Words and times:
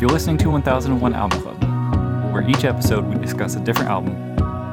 You're 0.00 0.08
listening 0.08 0.38
to 0.38 0.48
1001 0.48 1.12
Album 1.12 1.42
Club, 1.42 2.32
where 2.32 2.48
each 2.48 2.64
episode 2.64 3.04
we 3.04 3.20
discuss 3.20 3.56
a 3.56 3.60
different 3.60 3.90
album 3.90 4.14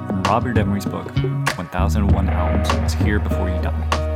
from 0.07 0.23
Robert 0.23 0.53
Dimery's 0.53 0.85
book, 0.85 1.13
1001 1.57 2.29
Albums 2.29 2.93
Here 2.93 3.19
Before 3.19 3.49
You 3.49 3.61
Die. 3.61 4.06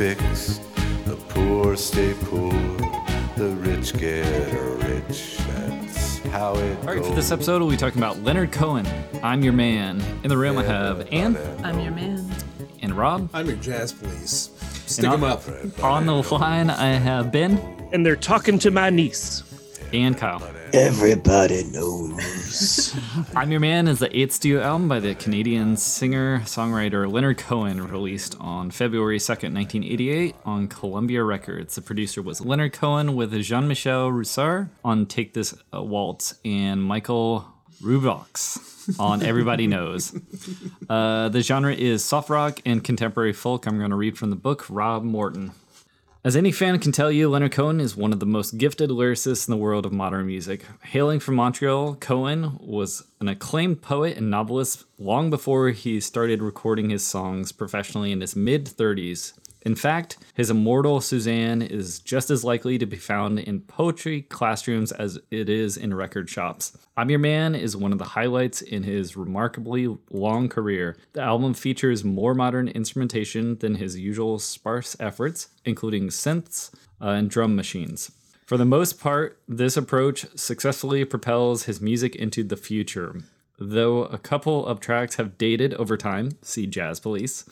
Fight 0.00 0.22
was 0.22 0.58
fixed. 0.58 0.62
The 1.04 1.16
poor 1.16 1.76
stay 1.76 2.14
poor. 2.14 2.50
The 3.36 3.54
rich 3.56 3.92
get 3.96 4.24
rich. 4.84 5.36
That's 5.38 6.18
how 6.28 6.54
it 6.54 6.78
All 6.80 6.84
right, 6.86 6.96
goes. 6.98 7.08
for 7.08 7.14
this 7.14 7.30
episode, 7.32 7.60
we'll 7.62 7.70
be 7.70 7.76
talking 7.76 7.98
about 7.98 8.22
Leonard 8.22 8.52
Cohen. 8.52 8.86
I'm 9.22 9.42
your 9.42 9.52
man. 9.52 10.02
In 10.22 10.28
the 10.28 10.36
room, 10.36 10.58
I 10.58 10.64
have 10.64 11.08
Ann 11.12 11.36
I'm 11.64 11.80
your 11.80 11.92
man. 11.92 12.30
and 12.82 12.94
Rob. 12.96 13.28
I'm 13.32 13.46
your 13.46 13.56
jazz 13.56 13.92
police. 13.92 14.50
Stick 14.86 15.04
And 15.04 15.14
'em 15.14 15.24
on- 15.24 15.30
up. 15.30 15.84
On 15.84 16.06
the 16.06 16.14
line, 16.34 16.70
I 16.70 16.94
have 16.94 17.30
Ben 17.32 17.58
and 17.92 18.04
they're 18.04 18.16
talking 18.16 18.58
to 18.60 18.70
my 18.70 18.90
niece. 18.90 19.42
and 19.92 20.16
Kyle. 20.16 20.40
Everybody 20.72 21.64
knows. 21.64 22.94
I'm 23.34 23.50
Your 23.50 23.58
Man 23.58 23.88
is 23.88 23.98
the 23.98 24.16
eighth 24.16 24.32
studio 24.32 24.62
album 24.62 24.88
by 24.88 25.00
the 25.00 25.16
Canadian 25.16 25.76
singer 25.76 26.40
songwriter 26.44 27.10
Leonard 27.10 27.38
Cohen, 27.38 27.82
released 27.82 28.36
on 28.38 28.70
February 28.70 29.18
2nd, 29.18 29.52
1988, 29.52 30.36
on 30.44 30.68
Columbia 30.68 31.24
Records. 31.24 31.74
The 31.74 31.82
producer 31.82 32.22
was 32.22 32.40
Leonard 32.40 32.72
Cohen 32.72 33.16
with 33.16 33.32
Jean 33.42 33.66
Michel 33.66 34.10
Reusser 34.10 34.68
on 34.84 35.06
Take 35.06 35.34
This 35.34 35.54
uh, 35.74 35.82
Waltz 35.82 36.34
and 36.44 36.86
Michel 36.86 37.52
Robidoux 37.82 39.00
on 39.00 39.22
Everybody 39.24 39.66
Knows. 39.66 40.16
Uh, 40.88 41.30
the 41.30 41.42
genre 41.42 41.74
is 41.74 42.04
soft 42.04 42.30
rock 42.30 42.60
and 42.64 42.84
contemporary 42.84 43.32
folk. 43.32 43.66
I'm 43.66 43.78
going 43.78 43.90
to 43.90 43.96
read 43.96 44.16
from 44.16 44.30
the 44.30 44.36
book 44.36 44.66
Rob 44.70 45.02
Morton. 45.02 45.50
As 46.22 46.36
any 46.36 46.52
fan 46.52 46.78
can 46.80 46.92
tell 46.92 47.10
you, 47.10 47.30
Leonard 47.30 47.52
Cohen 47.52 47.80
is 47.80 47.96
one 47.96 48.12
of 48.12 48.20
the 48.20 48.26
most 48.26 48.58
gifted 48.58 48.90
lyricists 48.90 49.48
in 49.48 49.52
the 49.52 49.56
world 49.56 49.86
of 49.86 49.92
modern 49.92 50.26
music. 50.26 50.66
Hailing 50.82 51.18
from 51.18 51.36
Montreal, 51.36 51.94
Cohen 51.94 52.58
was 52.60 53.04
an 53.20 53.28
acclaimed 53.28 53.80
poet 53.80 54.18
and 54.18 54.30
novelist 54.30 54.84
long 54.98 55.30
before 55.30 55.70
he 55.70 55.98
started 55.98 56.42
recording 56.42 56.90
his 56.90 57.06
songs 57.06 57.52
professionally 57.52 58.12
in 58.12 58.20
his 58.20 58.36
mid 58.36 58.66
30s. 58.66 59.32
In 59.62 59.74
fact, 59.74 60.16
his 60.34 60.50
immortal 60.50 61.00
Suzanne 61.00 61.60
is 61.60 61.98
just 61.98 62.30
as 62.30 62.44
likely 62.44 62.78
to 62.78 62.86
be 62.86 62.96
found 62.96 63.38
in 63.38 63.60
poetry 63.60 64.22
classrooms 64.22 64.90
as 64.90 65.18
it 65.30 65.48
is 65.48 65.76
in 65.76 65.92
record 65.92 66.30
shops. 66.30 66.76
I'm 66.96 67.10
Your 67.10 67.18
Man 67.18 67.54
is 67.54 67.76
one 67.76 67.92
of 67.92 67.98
the 67.98 68.04
highlights 68.04 68.62
in 68.62 68.84
his 68.84 69.16
remarkably 69.16 69.98
long 70.10 70.48
career. 70.48 70.96
The 71.12 71.22
album 71.22 71.54
features 71.54 72.04
more 72.04 72.34
modern 72.34 72.68
instrumentation 72.68 73.58
than 73.58 73.74
his 73.74 73.98
usual 73.98 74.38
sparse 74.38 74.96
efforts, 74.98 75.48
including 75.64 76.08
synths 76.08 76.70
uh, 77.00 77.08
and 77.08 77.28
drum 77.28 77.54
machines. 77.54 78.12
For 78.46 78.56
the 78.56 78.64
most 78.64 78.98
part, 78.98 79.40
this 79.46 79.76
approach 79.76 80.26
successfully 80.34 81.04
propels 81.04 81.64
his 81.64 81.80
music 81.80 82.16
into 82.16 82.42
the 82.42 82.56
future. 82.56 83.20
Though 83.58 84.04
a 84.04 84.18
couple 84.18 84.66
of 84.66 84.80
tracks 84.80 85.16
have 85.16 85.36
dated 85.36 85.74
over 85.74 85.96
time, 85.98 86.30
see 86.40 86.66
Jazz 86.66 86.98
Police. 86.98 87.44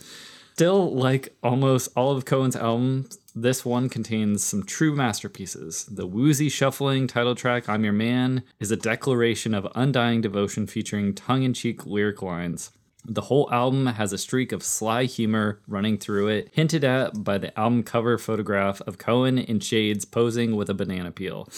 Still, 0.58 0.92
like 0.92 1.36
almost 1.40 1.88
all 1.94 2.10
of 2.10 2.24
Cohen's 2.24 2.56
albums, 2.56 3.16
this 3.32 3.64
one 3.64 3.88
contains 3.88 4.42
some 4.42 4.64
true 4.64 4.92
masterpieces. 4.92 5.84
The 5.84 6.04
woozy 6.04 6.48
shuffling 6.48 7.06
title 7.06 7.36
track, 7.36 7.68
I'm 7.68 7.84
Your 7.84 7.92
Man, 7.92 8.42
is 8.58 8.72
a 8.72 8.76
declaration 8.76 9.54
of 9.54 9.70
undying 9.76 10.20
devotion 10.20 10.66
featuring 10.66 11.14
tongue 11.14 11.44
in 11.44 11.54
cheek 11.54 11.86
lyric 11.86 12.22
lines. 12.22 12.72
The 13.04 13.20
whole 13.20 13.48
album 13.52 13.86
has 13.86 14.12
a 14.12 14.18
streak 14.18 14.50
of 14.50 14.64
sly 14.64 15.04
humor 15.04 15.60
running 15.68 15.96
through 15.96 16.26
it, 16.26 16.48
hinted 16.52 16.82
at 16.82 17.22
by 17.22 17.38
the 17.38 17.56
album 17.56 17.84
cover 17.84 18.18
photograph 18.18 18.80
of 18.80 18.98
Cohen 18.98 19.38
in 19.38 19.60
shades 19.60 20.04
posing 20.04 20.56
with 20.56 20.68
a 20.68 20.74
banana 20.74 21.12
peel. 21.12 21.48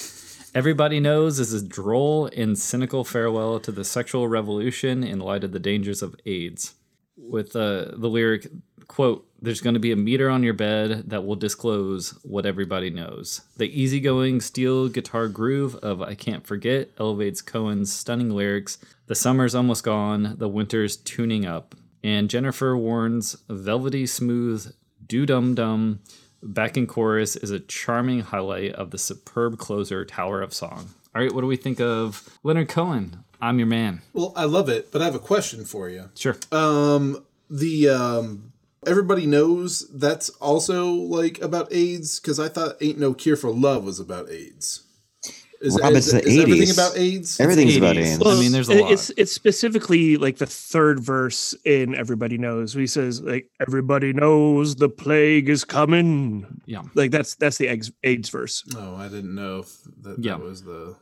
Everybody 0.54 1.00
Knows 1.00 1.38
this 1.38 1.54
is 1.54 1.62
a 1.62 1.66
droll 1.66 2.28
and 2.36 2.58
cynical 2.58 3.04
farewell 3.04 3.60
to 3.60 3.72
the 3.72 3.82
sexual 3.82 4.28
revolution 4.28 5.02
in 5.02 5.20
light 5.20 5.42
of 5.42 5.52
the 5.52 5.58
dangers 5.58 6.02
of 6.02 6.16
AIDS 6.26 6.74
with 7.20 7.54
uh, 7.54 7.86
the 7.96 8.08
lyric 8.08 8.48
quote 8.90 9.24
there's 9.40 9.60
going 9.60 9.74
to 9.74 9.80
be 9.80 9.92
a 9.92 9.96
meter 9.96 10.28
on 10.28 10.42
your 10.42 10.52
bed 10.52 11.04
that 11.10 11.24
will 11.24 11.36
disclose 11.36 12.10
what 12.24 12.44
everybody 12.44 12.90
knows. 12.90 13.42
The 13.56 13.70
easygoing 13.80 14.40
steel 14.40 14.88
guitar 14.88 15.28
groove 15.28 15.76
of 15.76 16.02
i 16.02 16.14
can't 16.14 16.44
forget 16.44 16.90
elevates 16.98 17.40
cohen's 17.40 17.92
stunning 17.92 18.30
lyrics. 18.30 18.78
The 19.06 19.14
summer's 19.14 19.54
almost 19.54 19.84
gone 19.84 20.34
the 20.38 20.48
winter's 20.48 20.96
tuning 20.96 21.46
up. 21.46 21.76
And 22.02 22.28
jennifer 22.28 22.74
warnes' 22.74 23.36
velvety 23.48 24.06
smooth 24.06 24.74
do 25.06 25.24
dum 25.24 25.54
dum 25.54 26.00
backing 26.42 26.88
chorus 26.88 27.36
is 27.36 27.52
a 27.52 27.60
charming 27.60 28.20
highlight 28.20 28.72
of 28.72 28.90
the 28.90 28.98
superb 28.98 29.56
closer 29.56 30.04
tower 30.04 30.42
of 30.42 30.52
song. 30.52 30.90
All 31.14 31.22
right 31.22 31.32
what 31.32 31.42
do 31.42 31.46
we 31.46 31.56
think 31.56 31.80
of 31.80 32.28
leonard 32.42 32.68
cohen? 32.68 33.22
I'm 33.40 33.60
your 33.60 33.68
man. 33.68 34.02
Well, 34.12 34.32
I 34.34 34.46
love 34.46 34.68
it, 34.68 34.90
but 34.90 35.00
I 35.00 35.04
have 35.04 35.14
a 35.14 35.20
question 35.20 35.64
for 35.64 35.88
you. 35.88 36.10
sure. 36.16 36.36
Um, 36.52 37.24
the 37.48 37.88
um, 37.88 38.52
everybody 38.86 39.26
knows 39.26 39.88
that's 39.94 40.28
also 40.40 40.86
like 40.92 41.40
about 41.40 41.72
AIDS 41.72 42.20
because 42.20 42.38
I 42.40 42.48
thought 42.48 42.76
"Ain't 42.80 42.98
No 42.98 43.14
Cure 43.14 43.36
for 43.36 43.50
Love" 43.50 43.84
was 43.84 44.00
about 44.00 44.30
AIDS. 44.30 44.82
Is, 45.62 45.78
Rob, 45.78 45.92
is, 45.92 46.10
it's 46.14 46.24
the 46.24 46.30
is 46.30 46.38
everything 46.38 46.70
about 46.70 46.96
AIDS? 46.96 47.38
Everything's 47.38 47.76
about 47.76 47.96
80s. 47.96 48.14
AIDS. 48.14 48.26
I 48.26 48.40
mean, 48.40 48.50
there's 48.52 48.70
a 48.70 48.78
it- 48.78 48.80
lot. 48.80 48.92
It's 48.92 49.10
it's 49.18 49.30
specifically 49.32 50.16
like 50.16 50.38
the 50.38 50.46
third 50.46 51.00
verse 51.00 51.54
in 51.66 51.94
Everybody 51.94 52.38
Knows. 52.38 52.72
He 52.72 52.86
says 52.86 53.20
like 53.20 53.46
Everybody 53.60 54.14
knows 54.14 54.76
the 54.76 54.88
plague 54.88 55.50
is 55.50 55.64
coming. 55.66 56.62
yeah 56.64 56.82
Like 56.94 57.10
that's 57.10 57.34
that's 57.34 57.58
the 57.58 57.66
AIDS, 57.66 57.92
AIDS 58.04 58.30
verse. 58.30 58.64
Oh, 58.74 58.96
I 58.96 59.08
didn't 59.08 59.34
know 59.34 59.58
if 59.58 59.70
that, 60.02 60.16
Yeah. 60.18 60.38
that 60.38 60.42
was 60.42 60.62
the. 60.64 60.96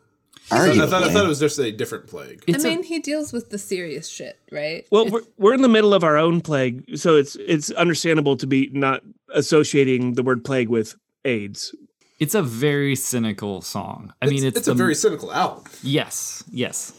I 0.51 0.59
thought, 0.69 0.79
I 0.79 0.87
thought, 0.87 1.03
I 1.05 1.13
thought 1.13 1.25
it 1.25 1.29
was 1.29 1.41
just 1.41 1.59
a 1.59 1.71
different 1.73 2.07
plague. 2.07 2.43
It's 2.47 2.65
I 2.65 2.69
a- 2.69 2.71
mean, 2.77 2.83
he 2.85 2.99
deals 2.99 3.33
with 3.33 3.51
the 3.51 3.59
serious 3.59 4.09
shit, 4.09 4.39
right? 4.51 4.87
Well, 4.91 5.09
we're, 5.09 5.23
we're 5.37 5.55
in 5.55 5.63
the 5.63 5.69
middle 5.69 5.93
of 5.95 6.05
our 6.05 6.17
own 6.17 6.41
plague, 6.41 6.97
so 6.99 7.17
it's 7.17 7.37
it's 7.37 7.71
understandable 7.73 8.37
to 8.39 8.47
be 8.47 8.71
not 8.73 9.03
associating 9.35 10.15
the 10.15 10.23
word 10.23 10.45
plague 10.45 10.69
with 10.69 10.95
AIDS. 11.25 11.75
It's 12.19 12.35
a 12.35 12.43
very 12.43 12.97
cynical 12.97 13.61
song. 13.63 14.13
I 14.21 14.27
mean, 14.27 14.45
it's, 14.45 14.59
it's 14.59 14.69
a 14.69 14.75
very 14.75 14.95
cynical 14.95 15.33
album. 15.33 15.65
yes, 15.83 16.43
yes. 16.51 16.93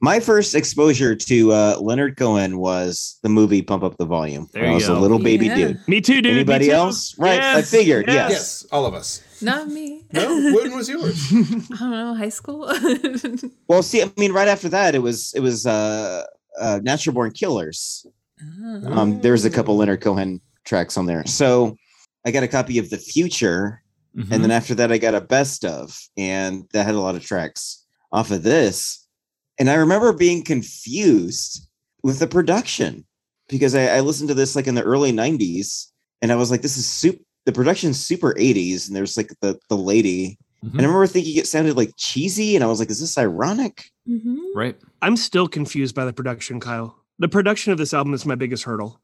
My 0.00 0.20
first 0.20 0.54
exposure 0.54 1.16
to 1.16 1.52
uh, 1.52 1.76
Leonard 1.80 2.16
Cohen 2.16 2.58
was 2.58 3.18
the 3.22 3.28
movie 3.28 3.62
Pump 3.62 3.82
Up 3.82 3.96
the 3.96 4.06
Volume. 4.06 4.48
There 4.52 4.62
when 4.62 4.70
I 4.72 4.74
was 4.74 4.86
go. 4.86 4.96
a 4.96 5.00
little 5.00 5.18
baby 5.18 5.46
Yeah. 5.46 5.54
dude. 5.56 5.88
Me 5.88 6.00
too, 6.00 6.22
dude. 6.22 6.34
Anybody 6.34 6.66
too. 6.66 6.72
else? 6.72 7.18
Right, 7.18 7.40
I 7.40 7.62
figured, 7.62 8.06
yes. 8.06 8.30
Yes, 8.30 8.66
all 8.70 8.86
of 8.86 8.94
us. 8.94 9.22
Not 9.42 9.68
me. 9.68 10.04
No, 10.12 10.28
when 10.54 10.74
was 10.76 10.88
yours? 10.88 11.26
I 11.32 11.76
don't 11.78 11.90
know, 11.90 12.14
high 12.14 12.28
school. 12.28 12.70
Well, 13.68 13.82
see, 13.82 14.02
I 14.02 14.10
mean, 14.16 14.32
right 14.32 14.48
after 14.48 14.68
that, 14.70 14.94
it 14.94 15.00
was 15.00 15.32
it 15.34 15.40
was 15.40 15.66
uh, 15.66 16.24
uh, 16.58 16.80
Natural 16.82 17.12
Born 17.12 17.32
Killers. 17.32 18.06
Um, 18.86 19.20
there 19.20 19.32
was 19.32 19.44
a 19.44 19.50
couple 19.50 19.76
Leonard 19.76 20.00
Cohen 20.00 20.40
tracks 20.64 20.96
on 20.96 21.04
there. 21.06 21.26
So 21.26 21.76
I 22.24 22.30
got 22.30 22.44
a 22.44 22.48
copy 22.48 22.78
of 22.78 22.88
The 22.88 22.96
Future, 22.98 23.82
Mhm. 24.16 24.32
and 24.32 24.42
then 24.44 24.50
after 24.50 24.74
that, 24.76 24.90
I 24.90 24.96
got 24.98 25.14
a 25.14 25.20
best 25.20 25.64
of, 25.66 25.98
and 26.16 26.64
that 26.72 26.86
had 26.86 26.94
a 26.94 27.00
lot 27.00 27.14
of 27.14 27.22
tracks 27.24 27.84
off 28.10 28.30
of 28.30 28.42
this. 28.42 29.06
And 29.58 29.68
I 29.70 29.74
remember 29.74 30.12
being 30.12 30.42
confused 30.44 31.68
with 32.02 32.18
the 32.20 32.26
production 32.26 33.04
because 33.48 33.74
I, 33.74 33.96
I 33.96 34.00
listened 34.00 34.28
to 34.28 34.34
this 34.34 34.54
like 34.56 34.66
in 34.66 34.74
the 34.74 34.82
early 34.82 35.12
'90s, 35.12 35.86
and 36.22 36.30
I 36.32 36.36
was 36.36 36.50
like, 36.50 36.62
"This 36.62 36.76
is 36.76 36.86
super." 36.86 37.18
The 37.46 37.52
production's 37.52 37.98
super 37.98 38.34
'80s, 38.34 38.86
and 38.88 38.96
there's 38.96 39.16
like 39.16 39.32
the 39.40 39.58
the 39.68 39.76
lady, 39.76 40.38
Mhm. 40.64 40.70
and 40.72 40.80
I 40.80 40.84
remember 40.84 41.06
thinking 41.06 41.36
it 41.36 41.46
sounded 41.46 41.76
like 41.76 41.92
cheesy, 41.96 42.54
and 42.56 42.64
I 42.64 42.68
was 42.68 42.78
like, 42.78 42.90
"Is 42.90 43.00
this 43.00 43.16
ironic?" 43.18 43.90
hmm 44.06 44.36
right. 44.54 44.76
I'm 45.02 45.16
still 45.16 45.48
confused 45.48 45.94
by 45.94 46.04
the 46.04 46.12
production, 46.12 46.60
Kyle. 46.60 46.96
The 47.18 47.28
production 47.28 47.72
of 47.72 47.78
this 47.78 47.92
album 47.94 48.14
is 48.14 48.24
my 48.26 48.34
biggest 48.36 48.64
hurdle. 48.64 49.00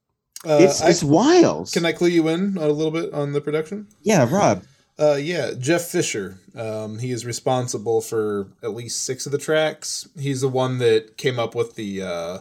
Uh, 0.46 0.58
it's 0.60 0.80
I- 0.82 0.90
it's 0.90 1.02
wild. 1.02 1.72
can 1.72 1.84
I 1.86 1.92
clue 1.92 2.08
you 2.08 2.28
in 2.28 2.56
a 2.58 2.68
little 2.68 2.90
bit 2.92 3.12
on 3.12 3.32
the 3.32 3.40
production? 3.40 3.88
yeah, 4.02 4.28
Rob. 4.30 4.62
Uh, 4.98 5.14
yeah, 5.20 5.52
Jeff 5.58 5.82
Fisher. 5.82 6.38
Um, 6.54 6.98
he 6.98 7.10
is 7.10 7.26
responsible 7.26 8.00
for 8.00 8.48
at 8.62 8.74
least 8.74 9.04
six 9.04 9.26
of 9.26 9.32
the 9.32 9.38
tracks. 9.38 10.08
He's 10.18 10.40
the 10.42 10.48
one 10.48 10.78
that 10.78 11.16
came 11.16 11.38
up 11.38 11.54
with 11.54 11.74
the 11.74 12.02
uh, 12.02 12.38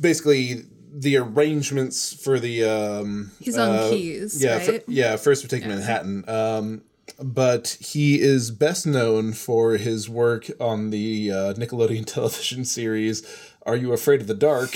basically 0.00 0.62
the 0.98 1.16
arrangements 1.16 2.12
for 2.12 2.38
the 2.38 2.64
um 2.64 3.30
He's 3.38 3.58
on 3.58 3.68
uh, 3.74 3.88
keys, 3.90 4.42
yeah 4.42 4.58
fir- 4.58 4.72
right? 4.72 4.84
yeah 4.88 5.16
first 5.16 5.42
we 5.42 5.48
take 5.48 5.66
manhattan 5.66 6.24
um 6.26 6.82
but 7.22 7.76
he 7.80 8.18
is 8.20 8.50
best 8.50 8.86
known 8.86 9.34
for 9.34 9.72
his 9.76 10.08
work 10.08 10.46
on 10.58 10.88
the 10.90 11.30
uh, 11.30 11.54
nickelodeon 11.54 12.06
television 12.14 12.64
series 12.64 13.26
are 13.66 13.76
you 13.76 13.92
afraid 13.92 14.22
of 14.22 14.26
the 14.26 14.34
dark 14.34 14.70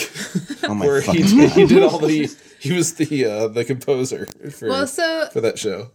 Oh 0.65 0.75
my 0.75 0.85
where 0.87 1.01
he 1.01 1.23
did, 1.23 1.53
he 1.53 1.67
did 1.67 1.83
all 1.83 1.99
the 1.99 2.29
he 2.59 2.73
was 2.73 2.95
the 2.95 3.25
uh 3.25 3.49
the 3.49 3.65
composer 3.65 4.27
for, 4.51 4.69
Well, 4.69 4.87
so 4.87 5.29
for 5.33 5.41
that 5.41 5.59
show 5.59 5.91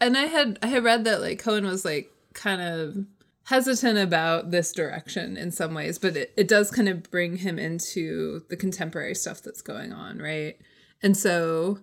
and 0.00 0.16
I 0.16 0.26
had 0.26 0.58
I 0.62 0.68
had 0.68 0.84
read 0.84 1.04
that 1.04 1.20
like 1.20 1.38
Cohen 1.38 1.64
was 1.64 1.84
like 1.84 2.12
kind 2.34 2.62
of 2.62 3.06
hesitant 3.44 3.98
about 3.98 4.50
this 4.50 4.72
direction 4.72 5.36
in 5.36 5.50
some 5.50 5.72
ways, 5.72 5.98
but 5.98 6.16
it, 6.16 6.32
it 6.36 6.46
does 6.46 6.70
kind 6.70 6.88
of 6.88 7.10
bring 7.10 7.38
him 7.38 7.58
into 7.58 8.42
the 8.50 8.56
contemporary 8.56 9.14
stuff 9.14 9.42
that's 9.42 9.62
going 9.62 9.90
on, 9.92 10.18
right? 10.18 10.58
And 11.02 11.16
so 11.16 11.78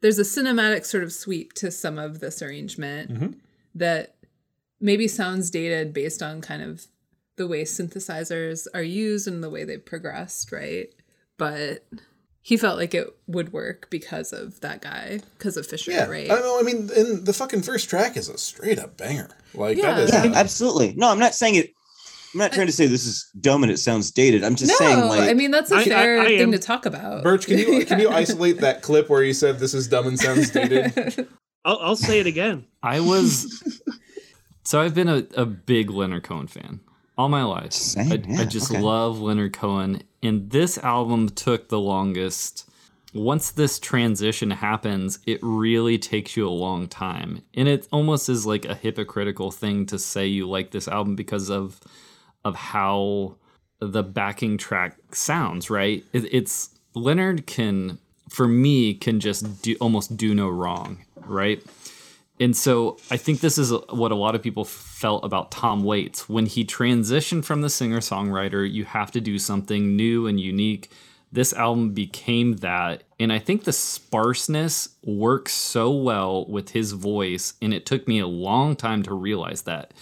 there's 0.00 0.18
a 0.18 0.22
cinematic 0.22 0.84
sort 0.84 1.04
of 1.04 1.12
sweep 1.12 1.52
to 1.54 1.70
some 1.70 1.98
of 1.98 2.18
this 2.18 2.42
arrangement 2.42 3.12
mm-hmm. 3.12 3.30
that 3.74 4.16
maybe 4.80 5.06
sounds 5.06 5.50
dated 5.50 5.92
based 5.92 6.22
on 6.22 6.40
kind 6.40 6.62
of 6.62 6.86
the 7.36 7.46
way 7.46 7.62
synthesizers 7.62 8.66
are 8.74 8.82
used 8.82 9.28
and 9.28 9.44
the 9.44 9.50
way 9.50 9.62
they've 9.62 9.84
progressed, 9.84 10.50
right? 10.50 10.88
But 11.38 11.84
he 12.42 12.56
felt 12.56 12.78
like 12.78 12.94
it 12.94 13.06
would 13.26 13.52
work 13.52 13.88
because 13.90 14.32
of 14.32 14.60
that 14.60 14.80
guy, 14.80 15.20
because 15.38 15.56
of 15.56 15.66
Fisher, 15.66 15.90
yeah 15.92 16.06
right? 16.06 16.30
i 16.30 16.34
know 16.36 16.58
i 16.58 16.62
mean 16.62 16.88
and 16.96 17.26
the 17.26 17.32
fucking 17.32 17.62
first 17.62 17.88
track 17.90 18.16
is 18.16 18.28
a 18.28 18.38
straight 18.38 18.78
up 18.78 18.96
banger 18.96 19.28
like 19.54 19.76
Yeah. 19.76 19.94
that 19.94 19.98
is 20.04 20.10
Yeah, 20.12 20.32
absolutely. 20.38 20.94
No, 20.96 21.10
I'm 21.10 21.18
not 21.18 21.34
saying 21.34 21.56
it. 21.56 21.70
I'm 22.32 22.38
not 22.38 22.52
trying 22.52 22.68
to 22.68 22.72
say 22.72 22.86
this 22.86 23.04
is 23.06 23.28
dumb 23.40 23.64
and 23.64 23.72
it 23.72 23.78
sounds 23.78 24.12
dated. 24.12 24.44
I'm 24.44 24.54
just 24.54 24.70
no, 24.70 24.86
saying 24.86 25.00
like 25.08 25.28
I 25.28 25.34
mean 25.34 25.50
that's 25.50 25.72
a 25.72 25.76
I- 25.76 25.80
I- 25.80 25.84
fair 25.84 26.20
I 26.20 26.26
thing 26.26 26.40
am- 26.42 26.52
to 26.52 26.58
talk 26.58 26.86
about. 26.86 27.24
Birch, 27.24 27.46
can 27.46 27.58
you 27.58 27.84
can 27.90 27.98
you 27.98 28.08
isolate 28.08 28.58
that 28.58 28.82
clip 28.82 29.08
where 29.10 29.24
you 29.24 29.32
said 29.34 29.58
this 29.58 29.74
is 29.74 29.88
dumb 29.88 30.06
and 30.06 30.18
sounds 30.18 30.50
dated? 30.50 31.28
I'll, 31.64 31.78
I'll 31.80 31.96
say 31.96 32.20
it 32.20 32.26
again. 32.28 32.64
I 32.82 33.00
was 33.00 33.62
so 34.62 34.80
I've 34.80 34.94
been 34.94 35.08
a, 35.08 35.26
a 35.36 35.44
big 35.44 35.90
Leonard 35.90 36.22
Cohen 36.22 36.46
fan 36.46 36.80
all 37.20 37.28
my 37.28 37.44
life. 37.44 37.72
Same, 37.72 38.12
I, 38.12 38.22
yeah, 38.26 38.40
I 38.40 38.44
just 38.46 38.70
okay. 38.70 38.80
love 38.80 39.20
Leonard 39.20 39.52
Cohen, 39.52 40.02
and 40.22 40.50
this 40.50 40.78
album 40.78 41.28
took 41.28 41.68
the 41.68 41.78
longest. 41.78 42.68
Once 43.12 43.50
this 43.50 43.78
transition 43.78 44.50
happens, 44.50 45.18
it 45.26 45.38
really 45.42 45.98
takes 45.98 46.36
you 46.36 46.48
a 46.48 46.50
long 46.50 46.88
time, 46.88 47.42
and 47.54 47.68
it 47.68 47.86
almost 47.92 48.28
is 48.28 48.46
like 48.46 48.64
a 48.64 48.74
hypocritical 48.74 49.50
thing 49.50 49.84
to 49.86 49.98
say 49.98 50.26
you 50.26 50.48
like 50.48 50.70
this 50.70 50.88
album 50.88 51.14
because 51.14 51.50
of 51.50 51.80
of 52.44 52.56
how 52.56 53.36
the 53.80 54.02
backing 54.02 54.56
track 54.56 54.96
sounds. 55.12 55.68
Right? 55.68 56.04
It, 56.12 56.32
it's 56.32 56.70
Leonard 56.94 57.46
can, 57.46 57.98
for 58.30 58.48
me, 58.48 58.94
can 58.94 59.20
just 59.20 59.62
do 59.62 59.76
almost 59.80 60.16
do 60.16 60.34
no 60.34 60.48
wrong. 60.48 61.04
Right? 61.16 61.62
And 62.40 62.56
so 62.56 62.96
I 63.10 63.18
think 63.18 63.40
this 63.40 63.58
is 63.58 63.70
what 63.90 64.10
a 64.10 64.16
lot 64.16 64.34
of 64.34 64.42
people 64.42 64.64
felt 64.64 65.24
about 65.24 65.50
Tom 65.50 65.84
Waits. 65.84 66.26
When 66.26 66.46
he 66.46 66.64
transitioned 66.64 67.44
from 67.44 67.60
the 67.60 67.68
singer 67.68 68.00
songwriter, 68.00 68.68
you 68.68 68.86
have 68.86 69.10
to 69.12 69.20
do 69.20 69.38
something 69.38 69.94
new 69.94 70.26
and 70.26 70.40
unique. 70.40 70.90
This 71.30 71.52
album 71.52 71.92
became 71.92 72.56
that. 72.56 73.02
And 73.20 73.30
I 73.30 73.38
think 73.38 73.64
the 73.64 73.74
sparseness 73.74 74.88
works 75.04 75.52
so 75.52 75.90
well 75.90 76.46
with 76.46 76.70
his 76.70 76.92
voice. 76.92 77.52
And 77.60 77.74
it 77.74 77.84
took 77.84 78.08
me 78.08 78.18
a 78.18 78.26
long 78.26 78.74
time 78.74 79.02
to 79.02 79.12
realize 79.12 79.62
that. 79.62 79.92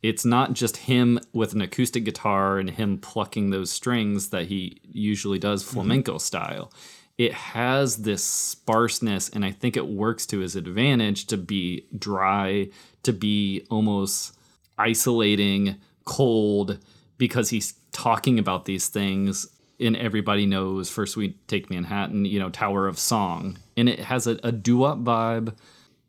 It's 0.00 0.24
not 0.24 0.52
just 0.52 0.76
him 0.76 1.18
with 1.32 1.52
an 1.52 1.60
acoustic 1.60 2.04
guitar 2.04 2.60
and 2.60 2.70
him 2.70 2.98
plucking 2.98 3.50
those 3.50 3.72
strings 3.72 4.28
that 4.28 4.46
he 4.46 4.80
usually 4.84 5.40
does 5.40 5.64
mm-hmm. 5.64 5.74
flamenco 5.74 6.18
style 6.18 6.72
it 7.18 7.34
has 7.34 7.98
this 7.98 8.24
sparseness 8.24 9.28
and 9.28 9.44
i 9.44 9.50
think 9.50 9.76
it 9.76 9.86
works 9.86 10.24
to 10.24 10.38
his 10.38 10.56
advantage 10.56 11.26
to 11.26 11.36
be 11.36 11.84
dry 11.98 12.68
to 13.02 13.12
be 13.12 13.66
almost 13.70 14.36
isolating 14.78 15.76
cold 16.04 16.78
because 17.18 17.50
he's 17.50 17.74
talking 17.92 18.38
about 18.38 18.64
these 18.64 18.88
things 18.88 19.48
and 19.80 19.96
everybody 19.96 20.46
knows 20.46 20.88
first 20.88 21.16
we 21.16 21.30
take 21.48 21.68
manhattan 21.68 22.24
you 22.24 22.38
know 22.38 22.48
tower 22.48 22.86
of 22.86 22.98
song 22.98 23.58
and 23.76 23.88
it 23.88 23.98
has 23.98 24.26
a, 24.26 24.38
a 24.42 24.50
doo-wop 24.50 24.98
vibe. 24.98 25.54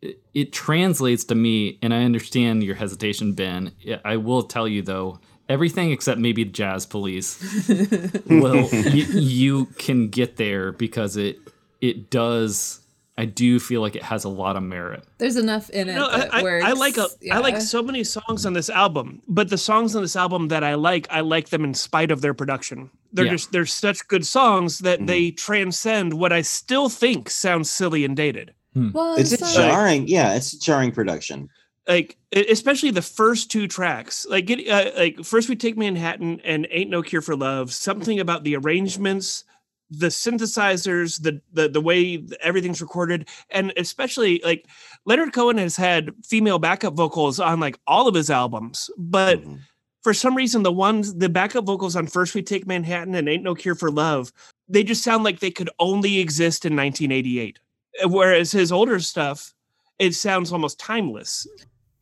It, 0.02 0.22
it 0.34 0.54
translates 0.54 1.24
to 1.26 1.36
me 1.36 1.78
and 1.82 1.94
i 1.94 2.04
understand 2.04 2.64
your 2.64 2.76
hesitation 2.76 3.34
ben. 3.34 3.74
I 4.06 4.18
will 4.18 4.44
tell 4.44 4.68
you 4.68 4.82
though 4.82 5.20
everything 5.50 5.92
except 5.92 6.20
maybe 6.20 6.44
the 6.44 6.52
jazz 6.52 6.86
police 6.86 7.38
well 8.28 8.70
you, 8.74 9.06
you 9.20 9.66
can 9.78 10.08
get 10.10 10.38
there 10.38 10.72
because 10.72 11.18
it 11.18 11.38
it 11.82 12.10
does 12.10 12.80
i 13.18 13.26
do 13.26 13.60
feel 13.60 13.82
like 13.82 13.96
it 13.96 14.04
has 14.04 14.24
a 14.24 14.30
lot 14.30 14.56
of 14.56 14.64
merit 14.64 15.04
There's 15.18 15.36
enough 15.36 15.70
in 15.72 15.90
it 15.90 15.96
No, 15.96 16.10
that 16.10 16.34
I, 16.34 16.40
I, 16.40 16.44
works. 16.44 16.66
I 16.66 16.72
like 16.74 16.98
a, 16.98 17.08
I 17.32 17.40
like 17.40 17.60
so 17.60 17.82
many 17.84 18.04
songs 18.04 18.46
on 18.46 18.54
this 18.54 18.70
album, 18.70 19.22
but 19.28 19.50
the 19.50 19.58
songs 19.58 19.96
on 19.96 20.02
this 20.04 20.16
album 20.16 20.48
that 20.50 20.64
I 20.64 20.76
like, 20.76 21.08
I 21.10 21.20
like 21.22 21.50
them 21.50 21.64
in 21.66 21.74
spite 21.74 22.12
of 22.12 22.22
their 22.22 22.34
production. 22.34 22.90
They're 23.12 23.26
Yeah. 23.26 23.32
just 23.32 23.52
they're 23.52 23.66
such 23.66 24.08
good 24.08 24.26
songs 24.26 24.78
Mm-hmm. 24.78 24.86
that 24.86 25.08
they 25.08 25.32
transcend 25.32 26.14
what 26.14 26.32
I 26.32 26.42
still 26.44 26.88
think 26.88 27.30
sounds 27.30 27.70
silly 27.70 28.06
and 28.06 28.16
dated. 28.16 28.54
Well, 28.76 29.16
it's 29.16 29.34
a 29.34 29.38
so- 29.38 29.62
jarring. 29.68 30.08
Yeah, 30.08 30.36
it's 30.36 30.54
a 30.54 30.60
jarring 30.60 30.92
production. 30.94 31.50
Like 31.88 32.18
especially 32.34 32.92
the 32.92 33.02
first 33.02 33.50
two 33.50 33.68
tracks, 33.68 34.26
like 34.30 34.46
get 34.46 34.68
uh, 34.68 34.92
like 34.96 35.24
first 35.24 35.50
we 35.50 35.56
take 35.56 35.78
Manhattan 35.78 36.40
and 36.44 36.68
Ain't 36.70 36.90
No 36.90 37.02
Cure 37.02 37.22
for 37.22 37.36
Love. 37.36 37.74
Something 37.74 38.20
about 38.20 38.44
the 38.44 38.56
arrangements, 38.56 39.44
the 39.90 40.08
synthesizers, 40.08 41.22
the 41.22 41.42
the 41.54 41.68
the 41.70 41.82
way 41.82 42.24
everything's 42.42 42.82
recorded, 42.82 43.28
and 43.50 43.74
especially 43.78 44.40
like 44.44 44.66
Leonard 45.06 45.34
Cohen 45.34 45.58
has 45.58 45.76
had 45.76 46.12
female 46.26 46.60
backup 46.60 46.94
vocals 46.94 47.40
on 47.40 47.60
like 47.60 47.80
all 47.88 48.08
of 48.08 48.14
his 48.16 48.30
albums, 48.30 48.90
but 48.98 49.42
Mhm. 49.44 49.60
for 50.04 50.14
some 50.14 50.36
reason 50.36 50.62
the 50.64 50.72
ones 50.72 51.16
the 51.16 51.30
backup 51.30 51.66
vocals 51.66 51.96
on 51.96 52.06
first 52.08 52.36
we 52.36 52.42
take 52.44 52.68
manhattan 52.68 53.16
and 53.16 53.28
ain't 53.28 53.44
no 53.44 53.54
cure 53.56 53.76
for 53.76 53.92
love 53.92 54.32
they 54.70 54.82
just 54.84 55.04
sound 55.04 55.24
like 55.26 55.40
they 55.40 55.52
could 55.52 55.70
only 55.80 56.20
exist 56.20 56.66
in 56.66 56.74
1988 56.76 57.60
Uh, 58.04 58.08
whereas 58.08 58.52
his 58.52 58.72
older 58.72 59.00
stuff 59.00 59.54
it 60.00 60.16
sounds 60.16 60.52
almost 60.52 60.80
timeless 60.80 61.46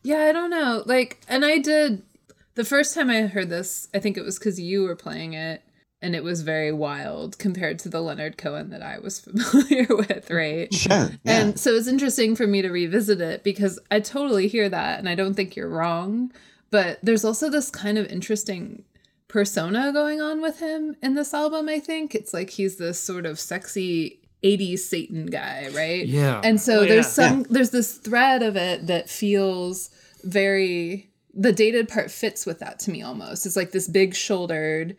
Yeah, 0.04 0.22
I 0.22 0.32
don't 0.32 0.52
know. 0.52 0.84
Like, 0.86 1.20
and 1.28 1.44
I 1.44 1.58
did 1.58 2.04
the 2.58 2.64
first 2.64 2.96
time 2.96 3.10
I 3.12 3.22
heard 3.28 3.50
this, 3.50 3.88
I 3.94 4.00
think 4.00 4.18
it 4.18 4.24
was 4.24 4.40
because 4.40 4.60
you 4.60 4.84
were 4.84 4.96
playing 4.96 5.34
it 5.34 5.62
and 6.02 6.16
it 6.16 6.24
was 6.24 6.42
very 6.42 6.72
wild 6.72 7.38
compared 7.38 7.78
to 7.80 7.90
the 7.90 8.02
Leonard 8.02 8.38
Cohen 8.38 8.72
that 8.72 8.82
I 8.82 8.98
was 8.98 9.20
familiar 9.52 9.88
with, 9.90 10.30
right? 10.32 10.74
Sure. 10.74 11.10
Yeah. 11.24 11.40
And 11.40 11.60
so 11.60 11.72
it's 11.76 11.88
interesting 11.88 12.36
for 12.36 12.48
me 12.48 12.64
to 12.64 12.70
revisit 12.70 13.22
it 13.22 13.44
because 13.44 13.80
I 13.92 14.00
totally 14.00 14.48
hear 14.48 14.70
that 14.70 14.98
and 14.98 15.08
I 15.08 15.14
don't 15.14 15.36
think 15.36 15.56
you're 15.56 15.70
wrong. 15.70 16.32
But 16.72 17.00
there's 17.04 17.24
also 17.24 17.50
this 17.50 17.70
kind 17.70 17.98
of 17.98 18.08
interesting 18.08 18.84
persona 19.28 19.92
going 19.94 20.20
on 20.20 20.42
with 20.42 20.60
him 20.60 20.96
in 21.02 21.14
this 21.14 21.34
album, 21.34 21.70
I 21.70 21.80
think. 21.80 22.16
It's 22.16 22.34
like 22.34 22.50
he's 22.50 22.78
this 22.78 23.00
sort 23.00 23.26
of 23.26 23.40
sexy 23.40 24.22
80s 24.44 24.80
Satan 24.80 25.26
guy, 25.28 25.70
right? 25.74 26.06
Yeah. 26.06 26.42
And 26.44 26.60
so 26.62 26.82
Oh, 26.82 26.86
there's 26.86 27.06
yeah. 27.18 27.28
some 27.30 27.44
there's 27.44 27.72
this 27.72 27.96
thread 27.96 28.44
of 28.44 28.56
it 28.56 28.88
that 28.88 29.10
feels 29.10 29.90
very 30.24 31.10
the 31.34 31.52
dated 31.54 31.88
part 31.88 32.10
fits 32.10 32.46
with 32.46 32.60
that 32.60 32.80
to 32.80 32.92
me 32.92 33.02
almost. 33.02 33.46
It's 33.46 33.56
like 33.56 33.72
this 33.72 33.88
big 33.88 34.16
shouldered 34.16 34.96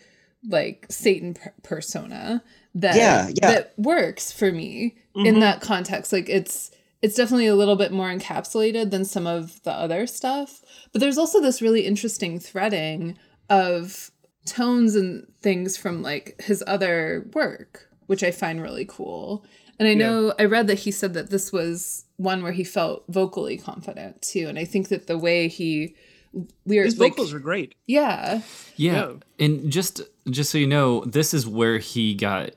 like 0.49 0.87
Satan 0.89 1.35
per- 1.35 1.53
persona 1.63 2.43
that 2.75 2.97
Yeah, 2.97 3.29
yeah. 3.35 3.53
that 3.53 3.75
works 3.77 4.31
for 4.31 4.53
me 4.53 4.97
in 5.15 5.25
mm-hmm. 5.25 5.41
that 5.41 5.61
context. 5.61 6.13
Like 6.13 6.29
it's 6.29 6.71
it's 7.01 7.15
definitely 7.17 7.47
a 7.47 7.55
little 7.55 7.77
bit 7.77 7.93
more 7.93 8.09
encapsulated 8.09 8.91
than 8.91 9.05
some 9.05 9.27
of 9.27 9.63
the 9.63 9.73
other 9.73 10.07
stuff. 10.07 10.61
But 10.93 11.01
there's 11.01 11.19
also 11.19 11.41
this 11.41 11.63
really 11.63 11.87
interesting 11.87 12.41
threading 12.41 13.17
of 13.49 14.11
tones 14.47 14.95
and 14.95 15.27
things 15.41 15.77
from 15.77 16.03
like 16.03 16.41
his 16.43 16.65
other 16.67 17.29
work, 17.35 17.88
which 18.09 18.25
I 18.25 18.33
find 18.33 18.61
really 18.61 18.85
cool. 18.85 19.45
And 19.79 19.87
I 19.87 19.95
know 19.95 20.35
I 20.39 20.45
read 20.45 20.67
that 20.67 20.81
he 20.81 20.91
said 20.91 21.15
that 21.15 21.31
this 21.31 21.53
was 21.53 22.05
one 22.17 22.43
where 22.43 22.53
he 22.53 22.65
felt 22.65 23.05
vocally 23.09 23.57
confident 23.57 24.21
too. 24.23 24.49
And 24.49 24.59
I 24.59 24.65
think 24.65 24.89
that 24.89 25.07
the 25.07 25.17
way 25.17 25.47
he 25.47 25.95
lyrics 26.67 26.95
his 26.95 27.01
like 27.01 27.13
vocals 27.13 27.33
are 27.33 27.39
great 27.39 27.75
yeah. 27.87 28.43
Yeah. 28.77 28.93
Yeah. 28.93 29.13
And 29.39 29.71
just 29.71 30.03
just 30.29 30.51
so 30.51 30.59
you 30.59 30.67
know, 30.67 31.05
this 31.05 31.33
is 31.33 31.47
where 31.47 31.79
he 31.79 32.15
got, 32.15 32.51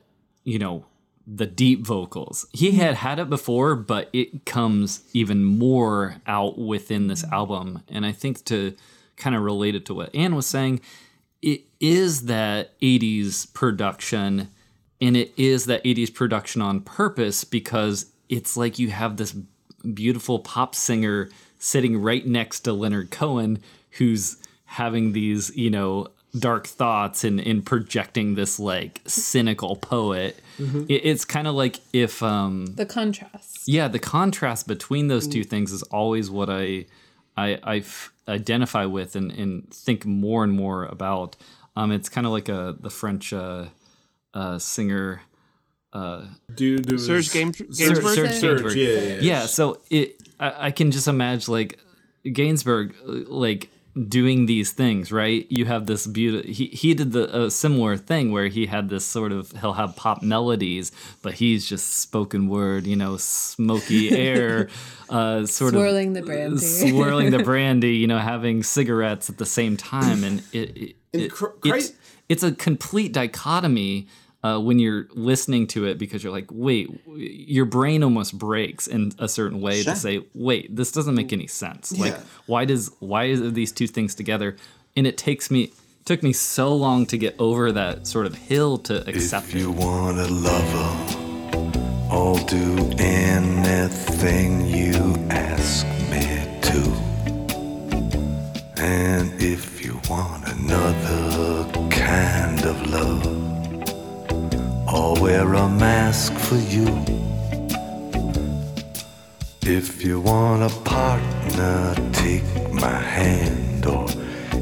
you 0.44 0.58
know, 0.58 0.86
the 1.28 1.46
deep 1.46 1.86
vocals. 1.86 2.48
He 2.54 2.70
mm-hmm. 2.70 2.80
had 2.80 2.96
had 2.96 3.20
it 3.20 3.30
before, 3.30 3.76
but 3.76 4.10
it 4.14 4.46
comes 4.46 5.04
even 5.14 5.44
more 5.44 6.16
out 6.26 6.58
within 6.58 7.08
this 7.08 7.24
mm-hmm. 7.24 7.34
album. 7.34 7.84
And 7.88 8.06
I 8.06 8.14
think 8.14 8.44
to 8.46 8.76
kind 9.16 9.36
of 9.36 9.44
relate 9.44 9.76
it 9.76 9.86
to 9.86 9.94
what 9.94 10.14
Anne 10.16 10.36
was 10.36 10.48
saying, 10.48 10.82
it 11.42 11.62
is 11.80 12.26
that 12.26 12.80
80s 12.82 13.52
production 13.54 14.50
and 15.02 15.18
it 15.18 15.34
is 15.38 15.66
that 15.66 15.84
80s 15.84 16.14
production 16.14 16.62
on 16.62 16.82
purpose 16.82 17.44
because 17.44 18.12
it's 18.30 18.56
like 18.56 18.80
you 18.80 18.92
have 18.92 19.18
this 19.18 19.36
beautiful 19.94 20.40
pop 20.40 20.76
singer 20.76 21.30
sitting 21.58 22.02
right 22.02 22.26
next 22.26 22.62
to 22.62 22.74
Leonard 22.74 23.12
Cohen 23.12 23.60
who's 23.98 24.38
having 24.66 25.12
these, 25.14 25.56
you 25.58 25.70
know, 25.70 26.08
dark 26.40 26.66
thoughts 26.66 27.24
and 27.26 27.40
in 27.42 27.62
projecting 27.62 28.36
this 28.36 28.58
like 28.60 29.02
cynical 29.06 29.76
poet. 29.76 30.40
It, 30.88 31.02
it's 31.06 31.26
kind 31.26 31.48
of 31.48 31.56
like 31.56 31.80
if 31.92 32.22
um 32.24 32.68
The 32.76 32.86
contrast. 32.86 33.68
yeah, 33.68 33.88
the 33.90 34.00
contrast 34.00 34.68
between 34.68 35.08
those 35.08 35.28
two 35.28 35.44
things 35.44 35.72
is 35.74 35.84
always 35.84 36.30
what 36.30 36.50
I 36.50 36.86
I, 37.36 37.60
I 37.64 37.78
f- 37.78 38.14
identify 38.28 38.86
with 38.86 39.16
and, 39.16 39.32
and 39.32 39.70
think 39.74 40.06
more 40.06 40.44
and 40.44 40.54
more 40.54 40.86
about. 40.86 41.36
Um, 41.76 41.92
it's 41.92 42.10
kind 42.10 42.28
of 42.28 42.32
like 42.34 42.48
a 42.50 42.76
the 42.80 42.90
French 42.90 43.34
uh, 43.34 43.66
uh, 44.34 44.60
singer. 44.60 45.22
Dude, 46.56 46.88
it 46.88 46.94
was- 46.94 47.06
Serge 47.06 47.32
Gain- 47.32 47.52
Gainsbourg? 47.52 48.16
Serge, 48.16 48.32
Serge 48.32 48.62
Serge, 48.62 48.76
yeah, 48.76 48.88
yeah, 48.90 49.00
yeah. 49.02 49.20
Yeah, 49.22 49.46
so 49.46 49.80
it 49.90 50.16
I, 50.40 50.68
I 50.68 50.72
can 50.72 50.92
just 50.92 51.08
imagine 51.08 51.52
like 51.54 51.80
Gainsbourg 52.26 52.94
uh, 53.08 53.30
like 53.30 53.70
doing 54.08 54.46
these 54.46 54.72
things, 54.72 55.12
right? 55.12 55.46
You 55.50 55.66
have 55.66 55.86
this 55.86 56.08
beautiful. 56.08 56.50
He 56.50 56.68
he 56.68 56.94
did 56.94 57.12
the 57.12 57.44
a 57.46 57.52
similar 57.52 57.98
thing 57.98 58.32
where 58.32 58.48
he 58.48 58.68
had 58.68 58.88
this 58.88 59.04
sort 59.06 59.34
of 59.34 59.52
he'll 59.60 59.74
have 59.74 59.98
pop 59.98 60.22
melodies, 60.24 60.94
but 61.22 61.34
he's 61.36 61.68
just 61.68 61.98
spoken 62.00 62.48
word, 62.48 62.88
you 62.88 62.96
know, 62.96 63.18
smoky 63.18 64.12
air, 64.18 64.70
uh, 65.10 65.46
sort 65.46 65.74
Swirling 65.74 65.74
of 65.74 65.74
swirling 65.74 66.14
the 66.14 66.22
brandy. 66.22 66.58
swirling 66.92 67.32
the 67.32 67.44
brandy, 67.44 67.96
you 67.98 68.08
know, 68.08 68.20
having 68.20 68.64
cigarettes 68.64 69.30
at 69.30 69.38
the 69.40 69.46
same 69.46 69.76
time, 69.76 70.24
and 70.24 70.42
it, 70.54 70.78
it, 70.78 70.96
And 71.12 71.22
it- 71.24 71.32
Cr- 71.34 71.48
it's 71.66 71.92
it's 72.30 72.44
a 72.44 72.54
complete 72.54 73.12
dichotomy 73.12 74.08
uh, 74.44 74.60
when 74.60 74.80
you're 74.80 75.08
listening 75.14 75.68
to 75.68 75.86
it 75.86 75.98
because 76.00 76.24
you're 76.24 76.32
like, 76.34 76.48
wait, 76.52 76.90
your 77.08 77.66
brain 77.66 78.04
almost 78.04 78.38
breaks 78.38 78.88
in 78.88 79.12
a 79.20 79.28
certain 79.28 79.62
way 79.62 79.82
Sure. 79.84 79.94
to 79.94 80.00
say, 80.00 80.24
wait, 80.34 80.76
this 80.76 80.92
doesn't 80.92 81.14
make 81.16 81.32
any 81.32 81.48
sense. 81.48 81.92
Like, 81.98 82.18
why 82.48 82.66
does 82.66 82.92
why 83.00 83.26
is 83.26 83.54
these 83.54 83.72
two 83.72 83.88
things 83.88 84.16
together? 84.16 84.56
And 84.96 85.06
it 85.06 85.18
takes 85.18 85.52
me 85.52 85.72
took 86.06 86.24
me 86.24 86.34
so 86.34 86.74
long 86.76 87.06
to 87.06 87.18
get 87.18 87.36
over 87.38 87.72
that 87.72 88.08
sort 88.08 88.26
of 88.26 88.34
hill 88.36 88.78
to 88.80 89.08
accept 89.08 89.50
If 89.50 89.56
it. 89.56 89.60
you 89.60 89.72
want 89.72 90.18
a 90.18 90.28
lover, 90.28 90.90
I'll 92.10 92.44
do 92.48 92.90
anything 92.98 94.66
you 94.68 94.96
ask 95.30 95.86
me 96.10 96.26
to. 96.62 96.82
And 98.82 99.32
if 99.42 99.86
you 99.86 100.00
want 100.10 100.48
another 100.48 101.72
kind 101.92 102.60
of 102.66 102.88
love, 102.90 103.24
I'll 104.94 105.16
wear 105.16 105.54
a 105.54 105.70
mask 105.70 106.34
for 106.34 106.58
you. 106.58 106.86
If 109.62 110.04
you 110.04 110.20
want 110.20 110.64
a 110.64 110.80
partner, 110.82 111.96
take 112.12 112.44
my 112.74 113.00
hand, 113.00 113.86
or 113.86 114.06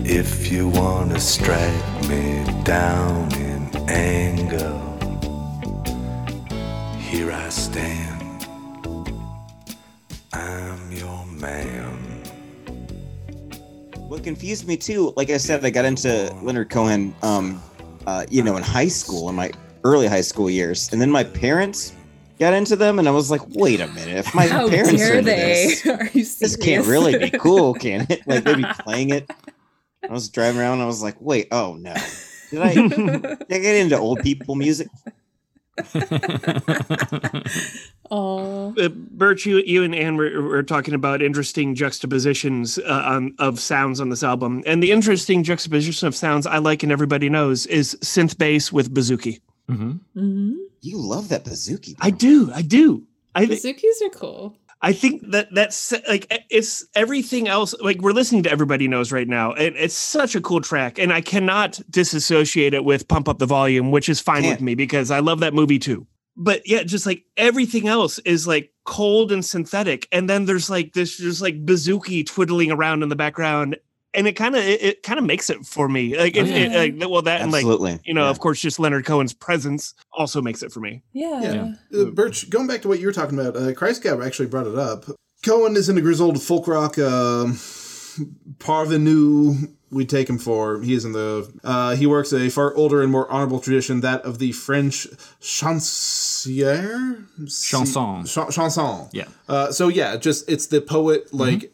if 0.05 0.51
you 0.51 0.67
want 0.69 1.13
to 1.13 1.19
strike 1.19 2.07
me 2.07 2.45
down 2.63 3.33
in 3.33 3.75
anger, 3.89 4.71
here 6.99 7.31
I 7.31 7.49
stand. 7.49 8.45
I'm 10.31 10.91
your 10.91 11.25
man. 11.25 12.21
What 14.07 14.23
confused 14.23 14.67
me 14.67 14.77
too, 14.77 15.11
like 15.15 15.31
I 15.31 15.37
said, 15.37 15.65
I 15.65 15.71
got 15.71 15.85
into 15.85 16.31
Leonard 16.43 16.69
Cohen, 16.69 17.15
um, 17.23 17.63
uh, 18.05 18.27
you 18.29 18.43
know, 18.43 18.57
in 18.57 18.63
high 18.63 18.89
school, 18.89 19.27
in 19.29 19.33
my 19.35 19.51
early 19.83 20.07
high 20.07 20.21
school 20.21 20.49
years, 20.49 20.91
and 20.91 21.01
then 21.01 21.11
my 21.11 21.23
parents 21.23 21.93
got 22.39 22.53
into 22.53 22.75
them, 22.75 22.99
and 22.99 23.07
I 23.07 23.11
was 23.11 23.29
like, 23.29 23.41
wait 23.49 23.81
a 23.81 23.87
minute, 23.87 24.17
if 24.17 24.33
my 24.33 24.47
How 24.47 24.69
parents 24.69 25.01
are 25.01 25.17
into 25.17 25.21
they? 25.31 25.65
this, 25.83 25.85
Are 25.87 26.05
you 26.05 26.25
this 26.25 26.55
can't 26.55 26.85
really 26.87 27.17
be 27.17 27.29
cool, 27.39 27.73
can 27.73 28.07
it? 28.09 28.25
Like 28.27 28.43
they'd 28.43 28.57
be 28.57 28.65
playing 28.79 29.11
it. 29.11 29.29
I 30.03 30.13
was 30.13 30.29
driving 30.29 30.61
around, 30.61 30.73
and 30.73 30.83
I 30.83 30.87
was 30.87 31.03
like, 31.03 31.15
wait, 31.19 31.47
oh 31.51 31.75
no, 31.75 31.93
did 32.51 32.61
I, 32.61 32.73
did 32.73 33.51
I 33.51 33.59
get 33.59 33.75
into 33.75 33.97
old 33.97 34.21
people 34.21 34.55
music? 34.55 34.87
Oh, 38.11 38.73
uh, 38.79 38.89
Birch, 38.89 39.45
you, 39.45 39.59
you 39.59 39.83
and 39.83 39.93
Anne 39.93 40.17
were, 40.17 40.41
were 40.41 40.63
talking 40.63 40.95
about 40.95 41.21
interesting 41.21 41.75
juxtapositions 41.75 42.79
uh, 42.79 43.03
on, 43.05 43.35
of 43.37 43.59
sounds 43.59 44.01
on 44.01 44.09
this 44.09 44.23
album, 44.23 44.63
and 44.65 44.81
the 44.81 44.91
interesting 44.91 45.43
juxtaposition 45.43 46.07
of 46.07 46.15
sounds 46.15 46.47
I 46.47 46.57
like 46.57 46.81
and 46.81 46.91
everybody 46.91 47.29
knows 47.29 47.67
is 47.67 47.95
synth 48.01 48.37
bass 48.37 48.71
with 48.71 48.93
bouzouki. 48.93 49.41
Hmm 49.75 49.91
hmm 50.13 50.53
You 50.81 50.97
love 50.97 51.29
that 51.29 51.45
bazooki. 51.45 51.95
I 51.99 52.09
do, 52.09 52.51
I 52.53 52.61
do. 52.61 53.03
I 53.35 53.45
thi- 53.45 53.55
Bazookies 53.55 54.01
are 54.05 54.09
cool. 54.09 54.55
I 54.81 54.93
think 54.93 55.31
that 55.31 55.49
that's 55.53 55.91
like 56.07 56.25
it's 56.49 56.85
everything 56.95 57.49
else. 57.49 57.75
Like 57.81 57.99
we're 58.01 58.13
listening 58.13 58.43
to 58.43 58.51
everybody 58.51 58.87
knows 58.87 59.11
right 59.11 59.27
now, 59.27 59.51
and 59.53 59.75
it's 59.75 59.93
such 59.93 60.35
a 60.35 60.41
cool 60.41 60.61
track, 60.61 60.97
and 60.97 61.11
I 61.11 61.19
cannot 61.19 61.81
disassociate 61.89 62.73
it 62.73 62.85
with 62.85 63.07
Pump 63.09 63.27
Up 63.27 63.39
the 63.39 63.45
Volume, 63.45 63.91
which 63.91 64.07
is 64.07 64.21
fine 64.21 64.43
with 64.47 64.61
me 64.61 64.75
because 64.75 65.11
I 65.11 65.19
love 65.19 65.41
that 65.41 65.53
movie 65.53 65.79
too. 65.79 66.07
But 66.37 66.65
yeah, 66.65 66.83
just 66.83 67.05
like 67.05 67.25
everything 67.35 67.89
else 67.89 68.19
is 68.19 68.47
like 68.47 68.71
cold 68.85 69.33
and 69.33 69.43
synthetic, 69.43 70.07
and 70.13 70.29
then 70.29 70.45
there's 70.45 70.69
like 70.69 70.93
this 70.93 71.17
just 71.17 71.41
like 71.41 71.65
bazooki 71.65 72.25
twiddling 72.25 72.71
around 72.71 73.03
in 73.03 73.09
the 73.09 73.17
background, 73.17 73.75
and 74.13 74.27
it 74.27 74.33
kind 74.33 74.55
of 74.55 74.63
it, 74.63 74.81
it 74.81 75.03
kind 75.03 75.19
of 75.19 75.25
makes 75.25 75.49
it 75.49 75.65
for 75.65 75.87
me. 75.89 76.17
Like 76.17 76.35
Oh, 76.37 76.41
it, 76.41 76.47
it- 76.47 76.99
like 76.99 77.09
well 77.09 77.21
that 77.23 77.41
and 77.41 77.51
like 77.51 77.59
Absolutely. 77.63 77.99
you 78.05 78.13
know 78.13 78.23
Yeah. 78.25 78.29
of 78.29 78.39
course 78.39 78.59
just 78.61 78.79
Leonard 78.79 79.05
Cohen's 79.05 79.33
presence 79.33 79.93
also 80.11 80.41
makes 80.41 80.63
it 80.63 80.71
for 80.71 80.79
me. 80.79 81.03
Yeah. 81.13 81.73
Uh, 81.95 82.05
Birch, 82.05 82.49
going 82.49 82.67
back 82.67 82.81
to 82.83 82.87
what 82.87 82.99
you 82.99 83.05
were 83.07 83.13
talking 83.13 83.39
about, 83.39 83.55
uh, 83.55 83.71
Christgau 83.73 84.25
actually 84.25 84.47
brought 84.47 84.67
it 84.67 84.75
up. 84.77 85.05
Cohen 85.45 85.75
is 85.77 85.87
in 85.89 85.97
a 85.97 86.01
grizzled 86.01 86.41
folk 86.41 86.67
rock 86.67 86.97
um 86.97 87.53
parvenu. 88.57 89.73
We 89.91 90.05
take 90.05 90.29
him 90.29 90.37
for 90.37 90.81
he 90.81 90.93
is 90.93 91.03
in 91.03 91.13
the 91.13 91.51
uh, 91.63 91.95
he 91.95 92.05
works 92.05 92.31
a 92.31 92.49
far 92.49 92.75
older 92.75 93.01
and 93.01 93.11
more 93.11 93.31
honorable 93.31 93.59
tradition 93.59 94.01
that 94.01 94.21
of 94.23 94.37
the 94.37 94.51
French 94.51 95.07
chansonnier 95.41 97.25
Chanson. 97.49 98.25
Ch- 98.25 98.53
chanson. 98.53 99.09
Yeah. 99.13 99.25
Uh, 99.47 99.71
so 99.71 99.87
yeah, 99.87 100.15
just 100.17 100.47
it's 100.49 100.67
the 100.67 100.81
poet 100.81 101.33
like 101.33 101.73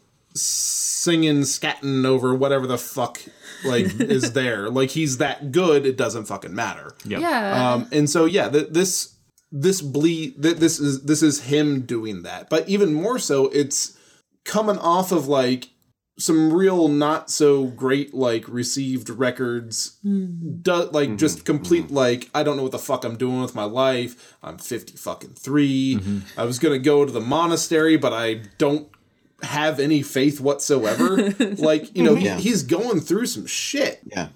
singing, 1.06 1.42
scatting 1.42 2.04
over 2.04 2.34
whatever 2.34 2.66
the 2.66 2.76
fuck 2.76 3.22
like 3.64 3.86
is 4.00 4.32
there. 4.32 4.68
Like 4.68 4.90
he's 4.90 5.18
that 5.18 5.52
good, 5.52 5.86
it 5.86 5.96
doesn't 5.96 6.26
fucking 6.26 6.54
matter. 6.54 6.94
Yep. 7.04 7.20
Yeah. 7.20 7.72
Um, 7.72 7.88
and 7.92 8.10
so 8.10 8.24
yeah, 8.24 8.48
th- 8.48 8.68
this 8.70 9.14
this 9.52 9.80
bleed 9.80 10.42
th- 10.42 10.56
this 10.56 10.80
is 10.80 11.04
this 11.04 11.22
is 11.22 11.44
him 11.44 11.82
doing 11.82 12.22
that. 12.22 12.50
But 12.50 12.68
even 12.68 12.92
more 12.92 13.18
so, 13.18 13.46
it's 13.48 13.96
coming 14.44 14.78
off 14.78 15.12
of 15.12 15.28
like 15.28 15.70
some 16.18 16.52
real 16.52 16.88
not 16.88 17.30
so 17.30 17.66
great 17.66 18.14
like 18.14 18.48
received 18.48 19.10
records 19.10 19.98
mm-hmm. 20.04 20.60
do, 20.62 20.72
like 20.90 21.10
mm-hmm. 21.10 21.16
just 21.16 21.44
complete 21.44 21.84
mm-hmm. 21.86 21.94
like 21.94 22.30
i 22.34 22.42
don't 22.42 22.56
know 22.56 22.62
what 22.62 22.72
the 22.72 22.78
fuck 22.78 23.04
i'm 23.04 23.18
doing 23.18 23.42
with 23.42 23.54
my 23.54 23.64
life 23.64 24.34
i'm 24.42 24.56
50 24.56 24.96
fucking 24.96 25.34
3 25.34 26.22
i 26.38 26.44
was 26.44 26.58
gonna 26.58 26.78
go 26.78 27.04
to 27.04 27.12
the 27.12 27.20
monastery 27.20 27.98
but 27.98 28.14
i 28.14 28.40
don't 28.56 28.88
have 29.42 29.78
any 29.80 30.02
faith 30.02 30.40
whatsoever 30.40 31.30
like 31.58 31.94
you 31.96 32.02
know 32.02 32.14
he, 32.14 32.28
he's 32.30 32.62
going 32.62 33.00
through 33.00 33.26
some 33.26 33.46
shit 33.46 34.00
Yeah. 34.06 34.28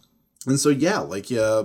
and 0.46 0.58
so 0.60 0.68
yeah, 0.68 0.98
like 0.98 1.30
uh 1.32 1.64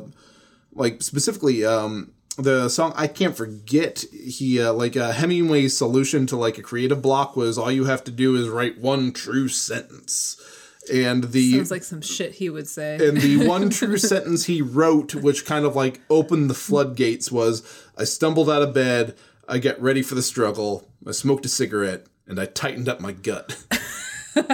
like 0.74 1.01
specifically 1.01 1.65
um 1.65 2.12
the 2.38 2.68
song 2.70 2.92
I 2.96 3.08
can't 3.08 3.36
forget 3.36 4.04
he 4.12 4.62
uh, 4.62 4.74
like 4.74 4.98
uh, 4.98 5.12
Hemingway's 5.13 5.77
solution 5.77 6.27
to 6.27 6.36
like 6.36 6.58
a 6.58 6.62
creative 6.62 7.01
block 7.01 7.36
was 7.38 7.58
all 7.58 7.72
you 7.72 7.86
have 7.86 8.04
to 8.06 8.12
do 8.12 8.36
is 8.36 8.50
write 8.50 8.77
one 8.80 9.13
true 9.13 9.48
sentence. 9.48 10.38
And 10.94 11.24
the 11.32 11.54
Sounds 11.54 11.72
like 11.72 11.84
some 11.84 12.01
shit 12.01 12.34
he 12.34 12.50
would 12.50 12.68
say. 12.68 12.96
and 13.08 13.18
the 13.22 13.48
one 13.48 13.70
true 13.70 13.98
sentence 13.98 14.46
he 14.46 14.62
wrote 14.62 15.15
which 15.15 15.46
kind 15.46 15.65
of 15.65 15.75
like 15.75 16.01
opened 16.10 16.50
the 16.50 16.54
floodgates 16.54 17.32
was 17.32 17.63
I 17.98 18.04
stumbled 18.04 18.50
out 18.50 18.62
of 18.62 18.74
bed, 18.74 19.15
I 19.48 19.58
get 19.58 19.82
ready 19.82 20.01
for 20.04 20.15
the 20.15 20.22
struggle, 20.22 20.89
I 21.08 21.12
smoked 21.12 21.46
a 21.46 21.50
cigarette 21.50 22.06
and 22.27 22.39
I 22.39 22.46
tightened 22.46 22.89
up 22.89 23.00
my 23.00 23.12
gut. 23.12 23.55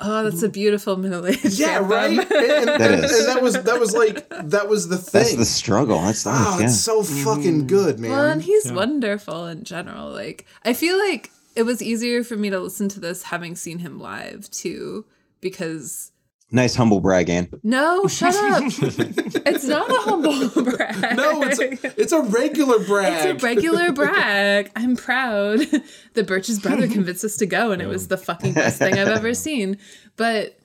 oh, 0.00 0.24
that's 0.24 0.42
a 0.42 0.48
beautiful 0.48 0.96
middle 0.96 1.26
age. 1.26 1.44
Yeah, 1.44 1.78
anthem. 1.78 1.90
right? 1.90 2.32
And, 2.32 2.70
and- 2.70 2.80
That 2.80 3.04
is. 3.04 3.18
and 3.18 3.28
that 3.28 3.42
was 3.42 3.62
that 3.62 3.80
was 3.80 3.94
like 3.94 4.28
that 4.30 4.68
was 4.68 4.88
the 4.88 4.98
thing. 4.98 5.22
That's 5.22 5.36
the 5.36 5.44
struggle. 5.44 6.00
That's 6.02 6.24
the 6.24 6.30
Oh, 6.32 6.56
yeah. 6.58 6.66
it's 6.66 6.80
so 6.80 7.02
fucking 7.02 7.58
mm-hmm. 7.58 7.66
good, 7.66 7.98
man. 7.98 8.10
Well, 8.10 8.30
and 8.30 8.42
he's 8.42 8.72
wonderful 8.72 9.46
in 9.46 9.64
general. 9.64 10.10
Like, 10.10 10.46
I 10.64 10.72
feel 10.72 10.98
like 10.98 11.30
it 11.54 11.64
was 11.64 11.82
easier 11.82 12.24
for 12.24 12.36
me 12.36 12.50
to 12.50 12.60
listen 12.60 12.88
to 12.90 13.00
this 13.00 13.24
having 13.24 13.56
seen 13.56 13.78
him 13.78 14.00
live 14.00 14.50
too, 14.50 15.04
because 15.40 16.12
nice 16.50 16.74
humble 16.74 17.00
brag, 17.00 17.28
Ann. 17.28 17.48
no, 17.62 18.06
shut 18.08 18.34
up. 18.34 18.62
it's 18.66 19.64
not 19.64 19.90
a 19.90 20.00
humble 20.10 20.62
brag. 20.62 21.16
no, 21.16 21.42
it's 21.42 21.60
a, 21.60 22.00
it's 22.00 22.12
a 22.12 22.22
regular 22.22 22.78
brag. 22.84 23.12
It's 23.12 23.42
a 23.42 23.46
regular 23.46 23.92
brag. 23.92 24.70
I'm 24.76 24.96
proud 24.96 25.60
that 26.14 26.26
Birch's 26.26 26.58
brother 26.58 26.88
convinced 26.88 27.24
us 27.24 27.36
to 27.38 27.46
go, 27.46 27.72
and 27.72 27.82
it 27.82 27.86
was 27.86 28.08
the 28.08 28.16
fucking 28.16 28.54
best 28.54 28.78
thing 28.78 28.98
I've 28.98 29.08
ever 29.08 29.34
seen. 29.34 29.78
But 30.16 30.58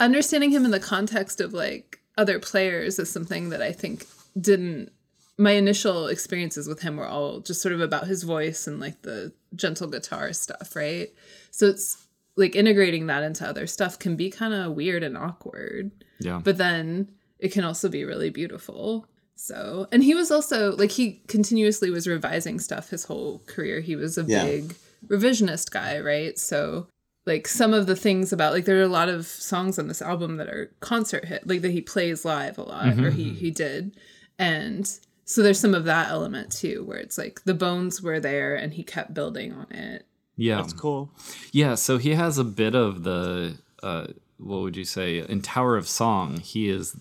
understanding 0.00 0.50
him 0.50 0.64
in 0.64 0.70
the 0.70 0.80
context 0.80 1.40
of 1.40 1.52
like 1.52 2.00
other 2.18 2.38
players 2.38 2.98
is 2.98 3.10
something 3.10 3.50
that 3.50 3.62
I 3.62 3.72
think 3.72 4.06
didn't. 4.38 4.90
My 5.38 5.52
initial 5.52 6.08
experiences 6.08 6.68
with 6.68 6.82
him 6.82 6.96
were 6.98 7.06
all 7.06 7.40
just 7.40 7.62
sort 7.62 7.74
of 7.74 7.80
about 7.80 8.06
his 8.06 8.22
voice 8.22 8.66
and 8.66 8.78
like 8.78 9.00
the 9.02 9.32
gentle 9.56 9.88
guitar 9.88 10.32
stuff, 10.34 10.76
right? 10.76 11.08
So 11.50 11.66
it's 11.66 12.06
like 12.36 12.56
integrating 12.56 13.06
that 13.06 13.22
into 13.22 13.46
other 13.46 13.66
stuff 13.66 13.98
can 13.98 14.16
be 14.16 14.30
kind 14.30 14.54
of 14.54 14.72
weird 14.74 15.02
and 15.02 15.16
awkward. 15.16 15.90
Yeah. 16.20 16.40
but 16.42 16.56
then 16.56 17.10
it 17.38 17.52
can 17.52 17.64
also 17.64 17.88
be 17.88 18.04
really 18.04 18.30
beautiful. 18.30 19.06
So 19.34 19.88
and 19.90 20.04
he 20.04 20.14
was 20.14 20.30
also 20.30 20.76
like 20.76 20.92
he 20.92 21.22
continuously 21.26 21.90
was 21.90 22.06
revising 22.06 22.60
stuff 22.60 22.90
his 22.90 23.04
whole 23.04 23.40
career. 23.46 23.80
He 23.80 23.96
was 23.96 24.16
a 24.16 24.22
Yeah. 24.22 24.44
big 24.44 24.74
revisionist 25.06 25.70
guy 25.70 25.98
right? 25.98 26.38
So 26.38 26.86
like 27.26 27.46
some 27.48 27.74
of 27.74 27.86
the 27.86 27.96
things 27.96 28.32
about 28.32 28.52
like 28.52 28.64
there 28.64 28.78
are 28.78 28.82
a 28.82 28.88
lot 28.88 29.08
of 29.08 29.26
songs 29.26 29.78
on 29.78 29.88
this 29.88 30.02
album 30.02 30.36
that 30.36 30.48
are 30.48 30.72
concert 30.80 31.24
hit 31.24 31.46
like 31.46 31.62
that 31.62 31.70
he 31.72 31.80
plays 31.80 32.24
live 32.24 32.58
a 32.58 32.62
lot 32.62 32.98
or 32.98 33.10
he 33.10 33.26
mm-hmm. 33.26 33.34
he 33.36 33.50
did. 33.50 33.96
And 34.38 34.88
so 35.24 35.42
there's 35.42 35.60
some 35.60 35.74
of 35.74 35.84
that 35.84 36.08
element 36.10 36.52
too 36.52 36.84
where 36.84 36.98
it's 36.98 37.18
like 37.18 37.42
the 37.44 37.54
bones 37.54 38.00
were 38.02 38.20
there 38.20 38.54
and 38.54 38.74
he 38.74 38.82
kept 38.82 39.14
building 39.14 39.52
on 39.52 39.70
it 39.70 40.06
yeah. 40.42 40.56
That's 40.56 40.72
cool. 40.72 41.10
Yeah, 41.52 41.76
so 41.76 41.98
he 41.98 42.14
has 42.14 42.38
a 42.38 42.44
bit 42.44 42.74
of 42.74 43.04
the 43.04 43.58
uh, 43.82 44.08
what 44.38 44.62
would 44.62 44.76
you 44.76 44.84
say 44.84 45.18
in 45.18 45.40
Tower 45.40 45.76
of 45.76 45.88
Song? 45.88 46.38
He 46.38 46.68
is, 46.68 46.96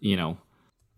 you 0.00 0.16
know, 0.16 0.38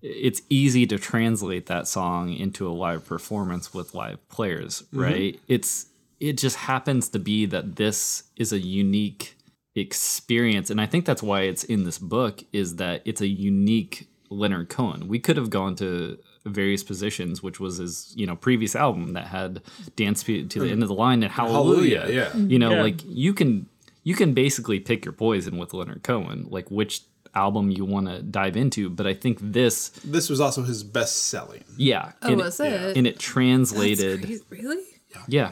it's 0.01 0.43
easy 0.49 0.87
to 0.87 0.99
translate 0.99 1.67
that 1.67 1.89
song 1.89 2.33
into 2.33 2.69
a 2.69 2.71
live 2.71 3.05
performance 3.05 3.75
with 3.75 3.95
live 3.95 4.27
players, 4.29 4.85
right? 4.93 5.41
It's 5.49 5.87
it 6.21 6.39
just 6.39 6.57
happens 6.57 7.09
to 7.11 7.19
be 7.19 7.47
that 7.47 7.77
this 7.77 8.25
is 8.37 8.53
a 8.53 8.59
unique 8.59 9.37
experience, 9.75 10.71
and 10.71 10.81
I 10.81 10.87
think 10.87 11.05
that's 11.05 11.23
why 11.23 11.43
it's 11.43 11.65
in 11.65 11.85
this 11.85 11.99
book 11.99 12.45
is 12.53 12.77
that 12.77 13.03
it's 13.05 13.21
a 13.21 13.29
unique 13.29 14.09
Leonard 14.31 14.69
Cohen. 14.69 15.09
We 15.09 15.19
could 15.19 15.37
have 15.37 15.51
gone 15.51 15.75
to 15.77 16.19
various 16.51 16.83
positions, 16.85 17.43
which 17.43 17.59
was 17.61 17.79
his 17.79 18.13
you 18.17 18.27
know 18.27 18.37
previous 18.37 18.75
album 18.77 19.13
that 19.15 19.27
had 19.29 19.63
dance 19.97 20.23
to 20.23 20.33
the 20.45 20.49
mm-hmm. 20.49 20.73
end 20.73 20.83
of 20.83 20.89
the 20.89 20.95
line 20.95 21.23
and 21.23 21.33
hallelujah. 21.33 22.01
Hallelujah, 22.01 22.23
yeah. 22.23 22.27
Mm-hmm. 22.31 22.51
You 22.51 22.59
know, 22.59 22.71
Yeah. 22.71 22.83
like 22.83 23.01
you 23.07 23.33
can 23.35 23.67
you 24.05 24.15
can 24.15 24.33
basically 24.35 24.81
pick 24.81 25.05
your 25.05 25.13
poison 25.13 25.59
with 25.59 25.75
Leonard 25.75 26.03
Cohen, 26.03 26.47
like 26.51 26.71
which 26.71 27.03
album 27.35 27.71
you 27.71 27.85
want 27.85 28.07
to 28.07 28.23
dive 28.23 28.57
into. 28.57 28.89
But 28.89 29.07
I 29.07 29.13
think 29.15 29.39
this, 29.41 29.91
This 30.03 30.31
was 30.31 30.41
also 30.41 30.63
his 30.63 30.83
best 30.83 31.27
selling. 31.27 31.63
yeah, 31.77 32.13
oh 32.23 32.29
and 32.29 32.37
was 32.39 32.59
it 32.59 32.97
and 32.97 33.07
it 33.07 33.19
translated, 33.19 34.23
crazy. 34.23 34.43
really 34.51 34.83
yeah, 35.29 35.51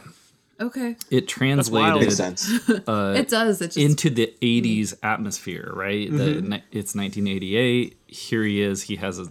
okay 0.60 0.96
it 1.10 1.14
wild. 1.24 1.28
translated 1.28 2.00
Makes 2.00 2.16
sense. 2.16 2.70
Uh, 2.88 3.14
it 3.18 3.28
does 3.28 3.60
it 3.60 3.66
just 3.72 3.76
into 3.76 4.08
the 4.10 4.26
mm-hmm. 4.40 4.66
80s 4.66 4.94
atmosphere 5.02 5.70
right 5.74 6.10
the, 6.10 6.16
Mm-hmm. 6.16 6.48
ni- 6.48 6.62
it's 6.72 6.94
1988 6.94 7.98
here 8.06 8.42
he 8.44 8.62
is 8.62 8.82
he 8.84 8.96
has 8.96 9.18
a 9.18 9.26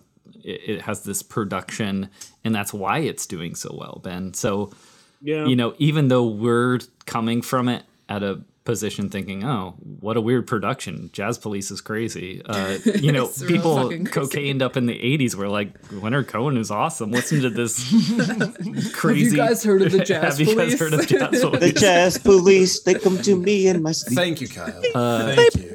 it, 0.45 0.61
it 0.77 0.81
has 0.83 1.03
this 1.03 1.21
production 1.23 2.09
and 2.43 2.53
that's 2.55 2.73
why 2.73 2.99
it's 2.99 3.25
doing 3.25 3.55
so 3.55 3.75
well 3.77 3.99
ben 4.03 4.33
so 4.33 4.71
Yeah. 5.21 5.45
you 5.45 5.55
know 5.55 5.73
even 5.79 6.07
though 6.07 6.25
we're 6.27 6.79
coming 7.05 7.41
from 7.41 7.67
it 7.69 7.83
at 8.07 8.21
a 8.23 8.41
position 8.65 9.09
thinking 9.11 9.43
oh 9.43 9.75
what 10.01 10.17
a 10.17 10.21
weird 10.21 10.47
production 10.47 11.11
jazz 11.13 11.37
police 11.37 11.69
is 11.69 11.81
crazy 11.81 12.41
uh, 12.45 12.77
you 12.95 13.11
know 13.11 13.27
people 13.47 13.75
fucking 13.83 14.05
cocained 14.05 14.63
up 14.63 14.75
in 14.75 14.87
the 14.87 14.97
80s 15.19 15.35
were 15.35 15.47
like 15.47 15.69
leonard 15.91 16.27
cohen 16.27 16.57
is 16.57 16.71
awesome 16.71 17.11
listen 17.11 17.41
to 17.41 17.51
this 17.51 17.77
crazy 18.93 19.37
Have 19.37 19.37
you 19.37 19.37
guys 19.37 19.63
heard 19.63 19.81
of 19.83 19.91
the 19.91 20.03
Jazz 20.03 20.39
have 20.39 20.39
you 20.39 20.55
guys 20.55 20.75
Police? 20.75 20.79
heard 20.79 20.93
of 20.95 21.07
jazz 21.07 21.41
The 21.41 21.73
jazz 21.77 22.17
police, 22.17 22.79
they 22.81 22.95
come 22.95 23.19
to 23.21 23.35
me 23.35 23.67
in 23.67 23.83
my 23.83 23.91
sleep. 23.91 24.17
Thank 24.17 24.41
you, 24.41 24.47
Kyle. 24.47 24.81
Uh, 24.95 25.35
Thank 25.35 25.55
you. 25.57 25.74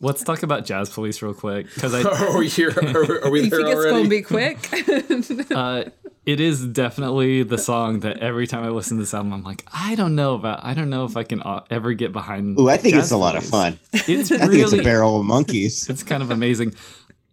Let's 0.00 0.22
talk 0.22 0.42
about 0.42 0.64
jazz 0.64 0.90
police 0.90 1.20
real 1.22 1.34
quick 1.34 1.72
because 1.74 1.94
i 1.94 2.02
Are 2.28 2.38
we 2.38 2.48
here? 2.48 2.70
Are 2.70 3.26
are 3.26 3.30
we 3.30 3.42
you 3.42 3.50
there 3.50 3.62
think 3.62 3.76
it's 3.76 3.84
gonna 3.84 4.08
be 4.08 4.22
quick 4.22 5.50
uh, 5.50 5.84
it 6.28 6.40
is 6.40 6.66
definitely 6.66 7.42
the 7.42 7.56
song 7.56 8.00
that 8.00 8.18
every 8.18 8.46
time 8.46 8.62
I 8.62 8.68
listen 8.68 8.98
to 8.98 9.02
this 9.02 9.14
album, 9.14 9.32
I'm 9.32 9.42
like, 9.42 9.64
I 9.72 9.94
don't 9.94 10.14
know 10.14 10.34
about, 10.34 10.62
I 10.62 10.74
don't 10.74 10.90
know 10.90 11.06
if 11.06 11.16
I 11.16 11.22
can 11.22 11.40
uh, 11.40 11.64
ever 11.70 11.94
get 11.94 12.12
behind. 12.12 12.60
Ooh, 12.60 12.68
I 12.68 12.76
think 12.76 12.96
Jazz 12.96 13.04
it's 13.04 13.12
a 13.12 13.16
lot 13.16 13.34
of 13.34 13.44
fun. 13.44 13.78
It's 13.94 14.30
I 14.30 14.46
think 14.46 14.62
it's 14.62 14.74
a 14.74 14.82
barrel 14.82 15.20
of 15.20 15.24
monkeys. 15.24 15.88
it's 15.88 16.02
kind 16.02 16.22
of 16.22 16.30
amazing. 16.30 16.74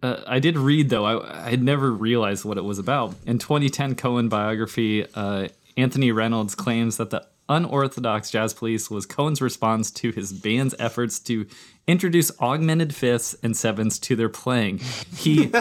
Uh, 0.02 0.22
I 0.26 0.40
did 0.40 0.58
read 0.58 0.90
though, 0.90 1.04
I, 1.04 1.46
I 1.48 1.50
had 1.50 1.62
never 1.62 1.92
realized 1.92 2.46
what 2.46 2.58
it 2.58 2.64
was 2.64 2.80
about. 2.80 3.16
In 3.26 3.38
2010 3.38 3.96
Cohen 3.96 4.30
biography, 4.30 5.06
uh, 5.14 5.50
Anthony 5.76 6.14
Reynolds 6.14 6.56
claims 6.56 6.96
that 6.96 7.10
the 7.10 7.28
unorthodox 7.50 8.32
jazz 8.32 8.54
police 8.54 8.90
was 8.90 9.06
Cohen's 9.06 9.42
response 9.42 9.92
to 9.92 10.12
his 10.12 10.32
band's 10.32 10.74
efforts 10.80 11.20
to 11.20 11.48
introduce 11.88 12.32
augmented 12.40 12.94
fifths 12.96 13.36
and 13.44 13.56
sevenths 13.56 14.00
to 14.00 14.16
their 14.16 14.30
playing. 14.30 14.80
He 15.16 15.36
he, 15.46 15.52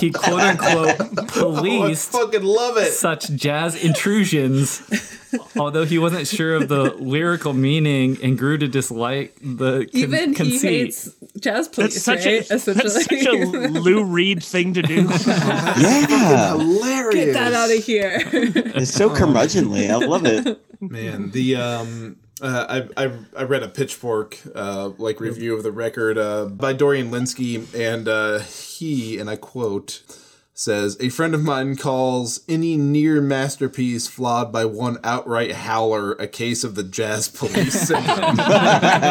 he 0.00 0.10
quote 0.12 0.40
unquote 0.40 0.96
Oh, 1.36 1.94
fucking 1.94 2.42
love 2.44 2.76
it. 2.76 2.92
such 2.92 3.30
jazz 3.30 3.74
intrusions, 3.82 4.82
although 5.56 5.84
he 5.84 5.98
wasn't 5.98 6.26
sure 6.28 6.54
of 6.54 6.68
the 6.68 6.94
lyrical 6.94 7.52
meaning 7.52 8.16
and 8.22 8.38
grew 8.38 8.58
to 8.58 8.68
dislike 8.68 9.34
the 9.42 9.80
con- 9.86 9.88
even 9.92 10.28
he 10.30 10.34
conceit. 10.34 10.68
hates 10.68 11.10
jazz 11.40 11.68
police 11.68 11.94
That's 11.94 12.04
such 12.04 12.26
right 12.26 12.44
a 12.44 12.48
that's 12.48 12.64
such 12.94 13.12
a 13.12 13.32
Lou 13.80 14.04
Reed 14.04 14.42
thing 14.42 14.74
to 14.74 14.82
do. 14.82 15.02
Yeah, 15.26 16.56
Hilarious. 16.56 17.24
get 17.24 17.32
that 17.34 17.52
out 17.54 17.70
of 17.76 17.82
here 17.84 18.22
it's 18.24 18.92
so 18.92 19.10
curmudgeonly. 19.10 19.90
I 19.90 19.96
love 19.96 20.26
it. 20.26 20.60
Man, 20.80 21.30
the 21.30 21.56
um, 21.56 22.16
uh, 22.40 22.82
I, 22.96 23.04
I 23.04 23.12
I 23.36 23.42
read 23.44 23.62
a 23.62 23.68
Pitchfork 23.68 24.38
uh 24.54 24.90
like 24.98 25.20
review 25.20 25.54
of 25.54 25.62
the 25.62 25.72
record 25.72 26.18
uh 26.18 26.46
by 26.46 26.72
Dorian 26.72 27.10
Lynskey, 27.10 27.72
and 27.74 28.08
uh, 28.08 28.40
he 28.40 29.18
and 29.18 29.28
I 29.28 29.36
quote 29.36 30.02
says 30.54 30.96
a 31.00 31.08
friend 31.08 31.34
of 31.34 31.42
mine 31.42 31.76
calls 31.76 32.40
any 32.48 32.76
near 32.76 33.22
masterpiece 33.22 34.06
flawed 34.06 34.52
by 34.52 34.64
one 34.64 34.98
outright 35.02 35.52
howler 35.52 36.12
a 36.12 36.28
case 36.28 36.62
of 36.62 36.74
the 36.74 36.82
jazz 36.82 37.28
police 37.28 37.88
that's 39.08 39.10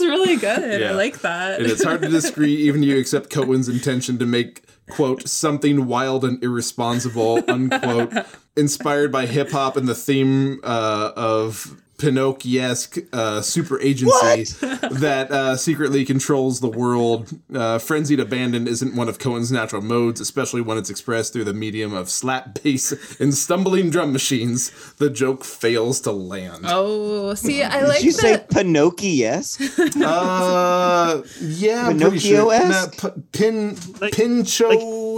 really 0.00 0.36
good. 0.36 0.82
Yeah. 0.82 0.90
i 0.90 0.92
like 0.92 1.20
that. 1.20 1.60
And 1.60 1.70
it's 1.70 1.82
hard 1.82 2.02
to 2.02 2.08
disagree 2.08 2.54
even 2.54 2.82
if 2.82 2.88
you 2.90 2.98
accept 2.98 3.30
Cohen's 3.30 3.68
intention 3.68 4.18
to 4.18 4.26
make 4.26 4.62
quote 4.90 5.26
something 5.26 5.86
wild 5.86 6.24
and 6.24 6.42
irresponsible 6.44 7.42
unquote 7.48 8.12
inspired 8.56 9.10
by 9.10 9.26
hip 9.26 9.50
hop 9.50 9.76
and 9.76 9.88
the 9.88 9.94
theme 9.94 10.60
uh, 10.64 11.12
of 11.16 11.80
Pinocchio-esque 12.00 12.98
uh, 13.12 13.40
super 13.42 13.78
agency 13.80 14.44
that 14.90 15.28
uh, 15.30 15.56
secretly 15.56 16.04
controls 16.04 16.60
the 16.60 16.68
world. 16.68 17.30
Uh, 17.54 17.78
frenzied 17.78 18.18
abandon 18.20 18.66
isn't 18.66 18.96
one 18.96 19.08
of 19.08 19.18
Cohen's 19.18 19.52
natural 19.52 19.82
modes, 19.82 20.20
especially 20.20 20.60
when 20.62 20.78
it's 20.78 20.90
expressed 20.90 21.32
through 21.32 21.44
the 21.44 21.54
medium 21.54 21.92
of 21.94 22.08
slap 22.10 22.62
bass 22.62 22.92
and 23.20 23.34
stumbling 23.34 23.90
drum 23.90 24.12
machines. 24.12 24.70
The 24.96 25.10
joke 25.10 25.44
fails 25.44 26.00
to 26.02 26.12
land. 26.12 26.64
oh 26.66 27.34
see 27.34 27.62
i 27.62 27.82
like 27.82 27.98
Did 27.98 28.06
you 28.06 28.12
say 28.12 28.32
that 28.32 28.50
Pinocchio-esque? 28.50 29.60
Uh, 30.00 31.22
yeah, 31.40 31.88
I'm 31.88 31.98
sure. 31.98 32.50
Pinocchio-esque? 32.50 33.02
Nah, 33.04 33.10
p- 33.10 33.20
pin, 33.32 33.76
Like- 34.00 34.12
pincho, 34.12 34.68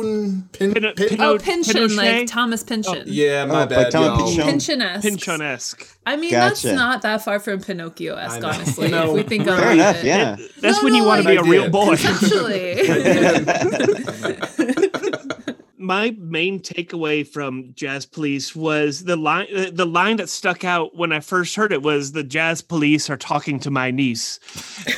pin, 0.02 0.48
Pin- 0.52 0.72
pin- 0.74 0.92
pin- 0.94 1.20
oh 1.20 1.36
Pinochet? 1.38 1.42
pynchon 1.42 1.96
like 1.96 2.26
thomas 2.26 2.62
pynchon 2.62 2.98
oh, 2.98 3.02
yeah, 3.06 3.44
my 3.46 3.62
Oh, 3.62 3.66
bad, 3.66 3.90
Tom 3.92 4.04
y'all. 4.04 4.26
Pynchon. 4.26 4.44
Pynchon-esque. 4.46 5.02
Pinchon-esque. 5.02 5.88
I 6.04 6.16
mean, 6.16 6.30
Gotcha. 6.32 6.66
that's 6.66 6.76
not 6.76 7.02
that 7.02 7.22
far 7.24 7.38
from 7.38 7.60
Pinocchio-esque, 7.60 8.42
honestly. 8.42 8.88
No, 8.90 9.10
if 9.10 9.12
we 9.14 9.22
think 9.22 9.44
fair 9.44 9.56
about 9.56 9.72
enough. 9.74 9.96
it. 9.98 10.04
Yeah. 10.06 10.36
That's 10.60 10.78
No, 10.78 10.84
when 10.84 10.94
you 10.94 11.02
no, 11.02 11.06
want 11.08 11.22
to 11.22 11.28
like- 11.28 11.44
be 11.44 11.48
a 11.48 11.50
real 11.50 11.62
I 11.62 11.66
did. 11.66 11.72
boy. 11.72 11.96
Conceptually. 11.96 12.82
my 15.82 16.14
main 16.18 16.60
takeaway 16.60 17.26
from 17.26 17.72
Jazz 17.74 18.06
Police 18.06 18.54
was 18.56 19.04
the 19.04 19.16
line 19.16 19.46
uh, 19.54 19.70
the 19.72 19.84
line 19.86 20.16
that 20.18 20.28
stuck 20.28 20.64
out 20.64 20.96
when 20.96 21.12
I 21.12 21.20
first 21.20 21.54
heard 21.56 21.72
it 21.72 21.82
was 21.82 22.12
the 22.12 22.22
Jazz 22.22 22.62
Police 22.62 23.10
are 23.10 23.16
talking 23.16 23.58
to 23.60 23.70
my 23.70 23.90
niece. 23.90 24.38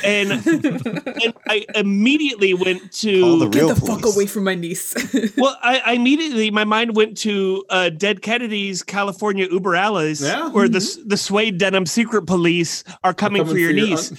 And 0.03 0.31
and 0.45 1.33
I 1.47 1.65
immediately 1.75 2.53
went 2.53 2.81
All 3.05 3.39
the 3.39 3.49
to 3.49 3.49
Get 3.49 3.67
the 3.75 3.81
fuck 3.85 4.05
away 4.05 4.25
from 4.25 4.43
my 4.43 4.55
niece. 4.55 4.93
well, 5.37 5.57
I, 5.61 5.79
I 5.85 5.93
immediately 5.93 6.51
my 6.51 6.63
mind 6.63 6.95
went 6.95 7.17
to 7.19 7.65
uh, 7.69 7.89
Dead 7.89 8.21
Kennedy's 8.21 8.83
California 8.83 9.47
Uber 9.51 9.75
Alles, 9.75 10.21
Yeah. 10.21 10.49
where 10.49 10.69
the 10.69 10.77
s- 10.77 10.97
the 11.05 11.17
suede 11.17 11.57
denim 11.57 11.85
secret 11.85 12.23
police 12.27 12.83
are 13.03 13.13
coming, 13.13 13.41
coming 13.41 13.53
for 13.53 13.59
your 13.59 13.71
for 13.71 13.75
your 13.77 13.87
niece. 13.87 14.11
un- 14.11 14.17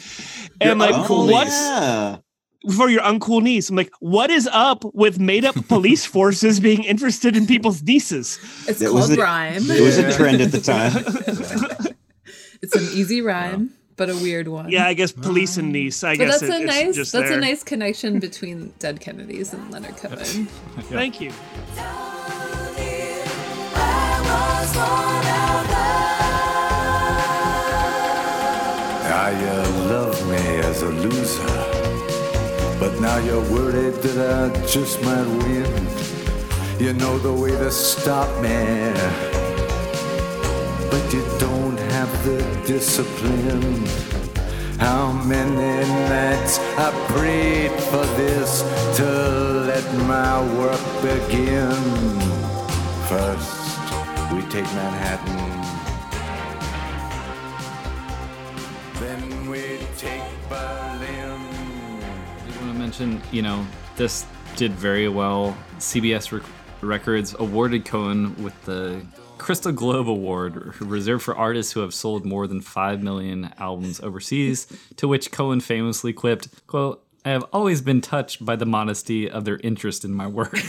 and 0.61 0.71
I'm 0.71 0.81
your 0.81 0.99
like, 0.99 1.07
uncool 1.09 1.31
what? 1.31 1.47
Yeah. 1.49 2.17
For 2.75 2.89
your 2.89 3.03
uncool 3.03 3.43
niece. 3.43 3.69
I'm 3.71 3.77
like, 3.77 3.93
what 4.01 4.31
is 4.31 4.49
up 4.53 4.85
with 4.95 5.19
made 5.21 5.45
up 5.45 5.55
police 5.69 6.05
forces 6.17 6.59
being 6.61 6.83
interested 6.85 7.37
in 7.37 7.47
people's 7.47 7.83
nieces? 7.83 8.39
It's 8.69 8.81
It 8.81 8.91
called 8.91 9.11
a- 9.13 9.17
rhyme. 9.17 9.71
It 9.71 9.81
was 9.83 9.99
a 9.99 10.13
trend 10.13 10.41
at 10.41 10.53
the 10.53 10.61
time. 10.61 11.87
It's 12.63 12.75
an 12.75 12.85
easy 12.99 13.21
rhyme, 13.21 13.71
but 13.97 14.09
a 14.09 14.15
weird 14.17 14.49
one. 14.49 14.71
Yeah, 14.71 14.87
I 14.87 14.95
guess 14.95 15.13
police 15.13 15.59
and 15.59 15.73
niece. 15.73 16.03
I 16.03 16.17
But 16.17 16.25
guess 16.25 16.41
that's 16.41 16.43
it- 16.45 16.51
a 16.51 16.57
it's 16.65 16.67
nice 16.75 16.95
just 16.97 17.13
that's 17.13 17.29
there. 17.29 17.39
a 17.39 17.41
nice 17.41 17.63
connection 17.63 18.19
between 18.19 18.73
Dead 18.79 18.99
Kennedys 18.99 19.53
and 19.53 19.71
Leonard 19.71 19.97
Cohen. 19.99 20.17
Thank 20.89 21.21
you. 21.21 21.33
Now 29.09 29.29
you 29.29 29.47
uh, 29.47 29.87
love 29.91 30.29
me 30.29 30.37
as 30.71 30.83
a 30.83 30.89
loser, 30.89 31.47
but 32.87 33.01
now 33.01 33.19
you're 33.19 33.43
worried 33.51 33.95
that 33.95 34.19
I 34.45 34.67
just 34.67 35.03
might 35.03 35.27
win. 35.43 35.67
You 36.79 36.93
know 36.93 37.19
the 37.19 37.33
way 37.33 37.51
to 37.51 37.69
stop 37.69 38.29
me, 38.41 38.59
but 40.89 41.03
you 41.13 41.25
don't 41.41 41.79
have 41.95 42.11
the 42.25 42.39
discipline. 42.65 43.85
How 44.79 45.11
many 45.11 45.89
nights 46.09 46.61
I 46.79 46.89
prayed 47.09 47.73
for 47.91 48.07
this 48.21 48.63
to 48.99 49.09
let 49.71 49.87
my 50.07 50.35
work 50.61 50.85
begin. 51.03 51.83
First, 53.09 53.51
we 54.33 54.43
take 54.43 54.69
Manhattan. 54.79 55.56
Mention, 62.87 63.21
you 63.33 63.43
know, 63.43 63.67
this 63.97 64.25
did 64.55 64.71
very 64.71 65.09
well. 65.09 65.57
CBS 65.79 66.31
Rec- 66.31 66.49
Records 66.81 67.35
awarded 67.37 67.85
Cohen 67.85 68.41
with 68.45 68.55
the 68.65 69.05
Crystal 69.39 69.73
Globe 69.73 70.09
Award, 70.09 70.81
reserved 70.81 71.25
for 71.25 71.35
artists 71.35 71.73
who 71.73 71.81
have 71.81 71.93
sold 71.93 72.25
more 72.25 72.47
than 72.47 72.61
5 72.61 73.03
million 73.03 73.53
albums 73.59 73.99
overseas, 74.01 74.69
to 74.99 75.09
which 75.09 75.33
Cohen 75.33 75.59
famously 75.59 76.13
quipped, 76.13 76.49
quote, 76.69 77.03
I 77.25 77.31
have 77.31 77.43
always 77.53 77.81
been 77.81 78.01
touched 78.01 78.45
by 78.45 78.55
the 78.55 78.67
modesty 78.67 79.29
of 79.29 79.45
their 79.45 79.59
interest 79.65 80.05
in 80.05 80.15
my 80.15 80.29
work. 80.29 80.55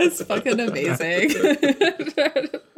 It's 0.00 0.22
fucking 0.22 0.60
amazing. 0.60 1.30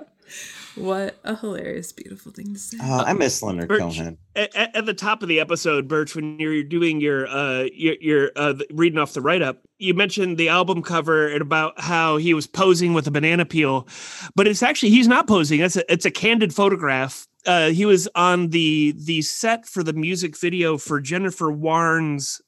what 0.76 1.18
a 1.24 1.34
hilarious, 1.36 1.92
beautiful 1.92 2.32
thing 2.32 2.52
to 2.52 2.58
say. 2.58 2.76
Uh, 2.82 3.02
I 3.04 3.12
miss 3.12 3.42
Leonard 3.42 3.68
Birch, 3.68 3.80
Cohen. 3.80 4.18
At, 4.34 4.54
at- 4.54 4.76
at 4.76 4.86
the 4.86 4.94
top 4.94 5.22
of 5.22 5.28
the 5.28 5.40
episode, 5.40 5.88
Birch, 5.88 6.14
when 6.14 6.38
you're 6.38 6.62
doing 6.62 7.00
your 7.00 7.26
uh 7.28 7.64
your, 7.72 7.94
your 8.00 8.30
uh 8.36 8.54
reading 8.70 8.98
off 8.98 9.12
the 9.14 9.20
write 9.20 9.42
up, 9.42 9.62
you 9.78 9.94
mentioned 9.94 10.38
the 10.38 10.48
album 10.48 10.82
cover 10.82 11.26
and 11.28 11.42
about 11.42 11.80
how 11.80 12.16
he 12.18 12.34
was 12.34 12.46
posing 12.46 12.94
with 12.94 13.06
a 13.06 13.10
banana 13.10 13.44
peel, 13.44 13.88
but 14.34 14.46
it's 14.46 14.62
actually 14.62 14.90
he's 14.90 15.08
not 15.08 15.26
posing. 15.26 15.60
It's 15.60 15.76
a 15.76 15.92
it's 15.92 16.04
a 16.04 16.10
candid 16.10 16.54
photograph. 16.54 17.26
Uh, 17.46 17.68
he 17.70 17.84
was 17.86 18.08
on 18.14 18.48
the 18.50 18.92
the 18.96 19.22
set 19.22 19.66
for 19.66 19.82
the 19.82 19.92
music 19.92 20.36
video 20.36 20.76
for 20.78 21.00
Jennifer 21.00 21.46
Warnes' 21.46 22.40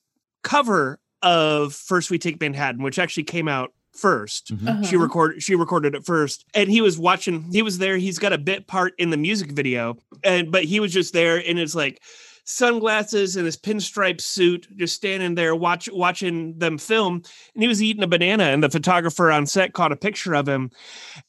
cover 0.42 0.98
of 1.22 1.72
First 1.74 2.10
We 2.10 2.18
Take 2.18 2.40
Manhattan, 2.40 2.82
which 2.82 2.98
actually 2.98 3.24
came 3.24 3.48
out 3.48 3.72
1st 3.98 4.68
Uh-huh. 4.68 4.82
She 4.82 4.96
recorded 4.96 5.42
she 5.42 5.54
recorded 5.54 5.94
it 5.94 6.04
first. 6.04 6.44
And 6.54 6.70
he 6.70 6.80
was 6.80 6.98
watching, 6.98 7.50
he 7.52 7.62
was 7.62 7.78
there, 7.78 7.96
he's 7.96 8.18
got 8.18 8.32
a 8.32 8.38
bit 8.38 8.66
part 8.66 8.94
in 8.98 9.10
the 9.10 9.16
music 9.16 9.52
video. 9.52 9.96
And 10.24 10.50
but 10.52 10.64
he 10.64 10.80
was 10.80 10.92
just 10.92 11.12
there 11.12 11.36
and 11.46 11.58
it's 11.58 11.74
like 11.74 12.00
sunglasses 12.44 13.36
and 13.36 13.44
his 13.44 13.56
pinstripe 13.58 14.20
suit, 14.20 14.66
just 14.76 14.94
standing 14.96 15.34
there 15.34 15.54
watch 15.54 15.88
watching 15.92 16.58
them 16.58 16.78
film. 16.78 17.22
And 17.54 17.62
he 17.62 17.68
was 17.68 17.82
eating 17.82 18.02
a 18.02 18.06
banana, 18.08 18.44
and 18.44 18.62
the 18.62 18.70
photographer 18.70 19.30
on 19.30 19.46
set 19.46 19.74
caught 19.74 19.92
a 19.92 19.96
picture 19.96 20.34
of 20.34 20.48
him 20.48 20.70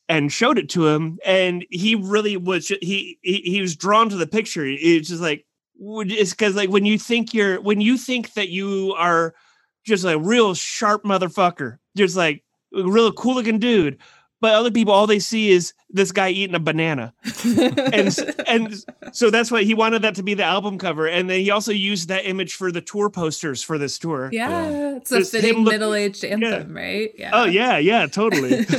and 0.08 0.32
showed 0.32 0.58
it 0.58 0.70
to 0.70 0.88
him. 0.88 1.20
And 1.26 1.66
he 1.70 1.96
really 1.96 2.38
was 2.38 2.68
he 2.68 3.20
he, 3.22 3.42
he 3.44 3.62
was 3.62 3.76
drawn 3.76 4.10
to 4.10 4.16
the 4.16 4.28
picture. 4.28 4.66
It's 4.66 5.10
just 5.10 5.22
like 5.22 5.46
would- 5.78 6.12
it's 6.12 6.32
because 6.32 6.56
like 6.56 6.70
when 6.70 6.86
you 6.86 6.98
think 6.98 7.34
you're 7.34 7.60
when 7.62 7.82
you 7.82 7.98
think 7.98 8.34
that 8.34 8.50
you 8.50 8.94
are 8.98 9.34
just 9.86 10.06
a 10.06 10.18
real 10.20 10.54
sharp 10.54 11.04
motherfucker, 11.04 11.78
just 11.98 12.16
like 12.16 12.38
a 12.38 12.49
real 12.72 13.12
cool 13.14 13.36
looking 13.36 13.60
dude. 13.60 13.98
But 14.42 14.54
other 14.56 14.72
people, 14.72 14.94
all 14.94 15.06
they 15.08 15.20
see 15.20 15.50
is 15.52 15.74
this 15.92 16.12
guy 16.12 16.30
eating 16.30 16.56
a 16.56 16.60
banana, 16.60 17.14
and 17.44 18.16
and 18.48 18.86
so 19.12 19.30
that's 19.30 19.50
why 19.52 19.64
he 19.64 19.74
wanted 19.74 20.04
that 20.04 20.16
to 20.16 20.24
be 20.24 20.34
the 20.34 20.44
album 20.44 20.78
cover. 20.78 21.08
And 21.08 21.30
then 21.30 21.40
he 21.42 21.50
also 21.52 21.72
used 21.74 22.08
that 22.10 22.26
image 22.26 22.54
for 22.56 22.72
the 22.72 22.80
tour 22.82 23.10
posters 23.10 23.62
for 23.64 23.78
this 23.78 23.98
tour. 24.00 24.30
yeah, 24.32 24.96
it's 24.98 25.12
a 25.12 25.20
Just 25.20 25.32
fitting 25.32 25.64
look- 25.64 25.74
middle-aged 25.74 26.24
anthem, 26.24 26.74
right? 26.76 27.12
Yeah. 27.18 27.32
Oh 27.34 27.46
yeah, 27.46 27.78
yeah, 27.80 28.06
totally. 28.08 28.66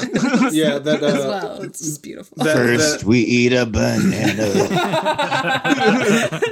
Yeah, 0.53 0.79
that 0.79 1.01
uh, 1.03 1.07
As 1.07 1.15
well, 1.27 1.63
it's 1.63 1.79
just 1.81 2.03
beautiful. 2.03 2.37
that- 2.43 2.57
First, 2.57 3.01
that- 3.01 3.07
we 3.07 3.21
eat 3.21 3.53
a 3.53 3.67
banana, 3.67 4.47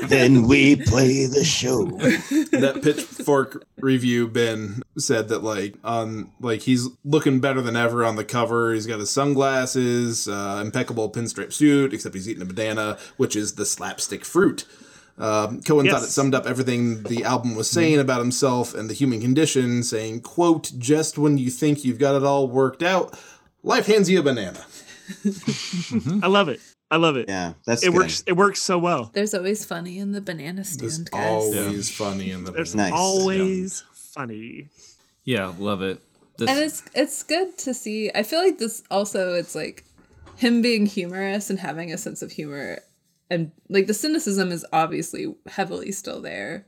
then 0.08 0.46
we 0.46 0.76
play 0.76 1.26
the 1.26 1.44
show. 1.44 1.84
that 1.86 2.80
pitchfork 2.82 3.64
review 3.80 4.26
ben 4.28 4.82
said 4.98 5.28
that 5.28 5.42
like 5.44 5.74
on 5.84 6.30
like 6.40 6.60
he's 6.62 6.88
looking 7.04 7.38
better 7.40 7.60
than 7.62 7.76
ever 7.76 8.04
on 8.04 8.16
the 8.16 8.24
cover 8.24 8.72
he's 8.74 8.86
got 8.86 8.97
his 9.00 9.10
sunglasses 9.10 10.28
uh, 10.28 10.60
impeccable 10.64 11.10
pinstripe 11.10 11.52
suit 11.52 11.92
except 11.92 12.14
he's 12.14 12.28
eating 12.28 12.42
a 12.42 12.46
banana 12.46 12.98
which 13.16 13.34
is 13.36 13.54
the 13.54 13.64
slapstick 13.66 14.24
fruit 14.24 14.64
um, 15.18 15.60
cohen 15.62 15.88
thought 15.88 16.02
it 16.02 16.06
summed 16.08 16.34
up 16.34 16.46
everything 16.46 17.02
the 17.04 17.24
album 17.24 17.54
was 17.56 17.68
saying 17.70 17.98
about 17.98 18.20
himself 18.20 18.74
and 18.74 18.88
the 18.88 18.94
human 18.94 19.20
condition 19.20 19.82
saying 19.82 20.20
quote 20.20 20.70
just 20.78 21.18
when 21.18 21.38
you 21.38 21.50
think 21.50 21.84
you've 21.84 21.98
got 21.98 22.14
it 22.14 22.22
all 22.22 22.46
worked 22.48 22.82
out 22.82 23.18
life 23.62 23.86
hands 23.86 24.08
you 24.08 24.20
a 24.20 24.22
banana 24.22 24.64
I 26.22 26.26
love 26.26 26.48
it. 26.48 26.60
I 26.90 26.96
love 26.96 27.16
it. 27.16 27.28
Yeah, 27.28 27.54
that's 27.66 27.82
it 27.82 27.86
good. 27.92 27.96
works. 27.96 28.22
It 28.26 28.32
works 28.34 28.60
so 28.62 28.78
well. 28.78 29.10
There's 29.12 29.32
always 29.34 29.64
funny 29.64 29.98
in 29.98 30.12
the 30.12 30.20
banana 30.20 30.60
It's 30.60 30.72
stand, 30.72 31.10
guys. 31.10 31.20
always 31.30 31.90
funny 31.94 32.30
in 32.30 32.44
the 32.44 32.52
There's 32.52 32.74
Nice. 32.74 32.92
always 32.94 33.84
funny. 33.92 34.68
yeah, 35.24 35.52
love 35.58 35.80
it. 35.82 36.00
This, 36.38 36.48
and 36.48 36.58
it's 36.60 36.82
it's 36.94 37.22
good 37.22 37.58
to 37.58 37.74
see. 37.74 38.10
I 38.14 38.22
feel 38.22 38.40
like 38.40 38.58
this 38.58 38.82
also 38.90 39.34
it's 39.34 39.54
like 39.54 39.84
him 40.36 40.62
being 40.62 40.86
humorous 40.86 41.50
and 41.50 41.58
having 41.58 41.92
a 41.92 41.98
sense 41.98 42.22
of 42.22 42.30
humor, 42.32 42.78
and 43.28 43.50
like 43.68 43.86
the 43.88 43.94
cynicism 43.94 44.52
is 44.52 44.64
obviously 44.72 45.34
heavily 45.48 45.90
still 45.92 46.20
there, 46.22 46.64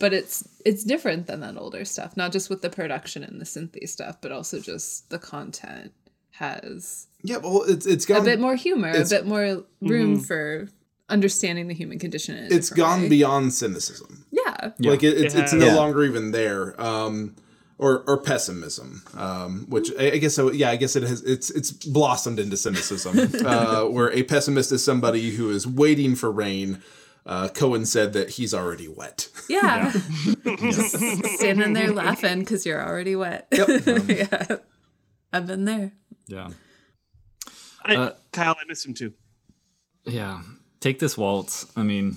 but 0.00 0.12
it's 0.12 0.48
it's 0.64 0.82
different 0.84 1.28
than 1.28 1.40
that 1.40 1.56
older 1.56 1.84
stuff. 1.84 2.16
Not 2.16 2.32
just 2.32 2.50
with 2.50 2.62
the 2.62 2.70
production 2.70 3.22
and 3.22 3.40
the 3.40 3.44
synthy 3.44 3.88
stuff, 3.88 4.16
but 4.20 4.32
also 4.32 4.58
just 4.58 5.08
the 5.10 5.18
content 5.18 5.92
has 6.36 7.06
yeah 7.22 7.36
well 7.36 7.62
it's 7.68 7.86
it's 7.86 8.06
got 8.06 8.22
a 8.22 8.24
bit 8.24 8.40
more 8.40 8.56
humor, 8.56 8.90
a 8.90 9.06
bit 9.08 9.26
more 9.26 9.62
room 9.82 10.18
for 10.18 10.68
understanding 11.08 11.68
the 11.68 11.74
human 11.74 11.98
condition. 11.98 12.36
In 12.36 12.50
a 12.50 12.54
it's 12.56 12.70
gone 12.70 13.02
way. 13.02 13.08
beyond 13.10 13.52
cynicism 13.52 14.24
Yeah. 14.32 14.70
Like 14.80 15.02
it, 15.02 15.18
it's, 15.20 15.34
It 15.34 15.40
it's 15.40 15.52
no 15.52 15.66
Yeah. 15.66 15.74
longer 15.74 16.02
even 16.04 16.30
there. 16.30 16.80
Um, 16.80 17.36
or, 17.82 18.04
or 18.06 18.16
pessimism, 18.16 19.02
um, 19.16 19.66
which 19.68 19.90
I, 19.98 20.12
I 20.12 20.18
guess 20.18 20.34
so. 20.34 20.52
Yeah, 20.52 20.70
I 20.70 20.76
guess 20.76 20.94
it 20.94 21.02
has. 21.02 21.22
It's 21.22 21.50
it's 21.50 21.72
blossomed 21.72 22.38
into 22.38 22.56
cynicism, 22.56 23.18
uh, 23.46 23.84
where 23.86 24.12
a 24.12 24.22
pessimist 24.22 24.70
is 24.72 24.84
somebody 24.84 25.30
who 25.32 25.50
is 25.50 25.66
waiting 25.66 26.14
for 26.14 26.30
rain. 26.30 26.80
Uh, 27.26 27.48
Cohen 27.48 27.84
said 27.86 28.12
that 28.14 28.30
he's 28.30 28.52
already 28.54 28.88
wet. 28.88 29.28
Yeah. 29.48 29.92
Just 30.44 30.96
standing 31.38 31.72
there 31.72 31.92
laughing 31.92 32.40
because 32.40 32.66
you're 32.66 32.84
already 32.84 33.14
wet. 33.14 33.46
yeah. 33.52 34.46
I've 35.32 35.46
been 35.46 35.64
there. 35.64 35.92
yeah. 36.26 36.50
I, 37.84 37.96
Uh, 37.96 38.12
Kyle, 38.32 38.56
I 38.60 38.64
miss 38.66 38.84
him 38.84 38.94
too. 38.94 39.12
Yeah, 40.04 40.42
take 40.80 40.98
this 40.98 41.16
waltz. 41.16 41.66
I 41.76 41.82
mean, 41.84 42.16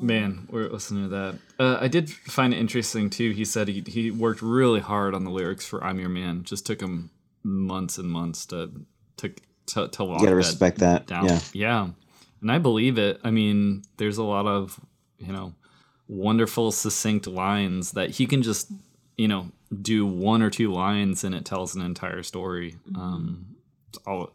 man, 0.00 0.46
we're 0.50 0.68
listening 0.68 1.04
to 1.04 1.08
that. 1.10 1.38
Uh, 1.58 1.78
I 1.80 1.88
did 1.88 2.08
find 2.10 2.54
it 2.54 2.58
interesting 2.58 3.10
too. 3.10 3.32
He 3.32 3.44
said 3.44 3.68
he 3.68 3.82
he 3.86 4.10
worked 4.10 4.42
really 4.42 4.80
hard 4.80 5.14
on 5.14 5.24
the 5.24 5.30
lyrics 5.30 5.66
for 5.66 5.82
"I'm 5.82 5.98
Your 5.98 6.08
Man." 6.08 6.44
Just 6.44 6.66
took 6.66 6.80
him 6.80 7.10
months 7.42 7.98
and 7.98 8.08
months 8.08 8.46
to 8.46 8.70
to 9.18 9.34
to, 9.66 9.88
to 9.88 10.04
lock 10.04 10.20
You 10.20 10.26
gotta 10.26 10.30
that 10.30 10.36
respect 10.36 10.78
that. 10.78 11.06
down. 11.06 11.26
Yeah. 11.26 11.40
yeah, 11.52 11.88
and 12.40 12.52
I 12.52 12.58
believe 12.58 12.96
it. 12.98 13.20
I 13.24 13.30
mean, 13.30 13.82
there's 13.96 14.18
a 14.18 14.22
lot 14.22 14.46
of 14.46 14.78
you 15.18 15.32
know 15.32 15.54
wonderful, 16.06 16.70
succinct 16.70 17.26
lines 17.26 17.92
that 17.92 18.10
he 18.10 18.26
can 18.26 18.42
just 18.42 18.70
you 19.16 19.28
know 19.28 19.50
do 19.82 20.06
one 20.06 20.42
or 20.42 20.50
two 20.50 20.72
lines 20.72 21.24
and 21.24 21.34
it 21.34 21.44
tells 21.44 21.74
an 21.74 21.82
entire 21.82 22.22
story. 22.22 22.76
Um, 22.94 23.56
it's 23.90 23.98
all, 24.06 24.30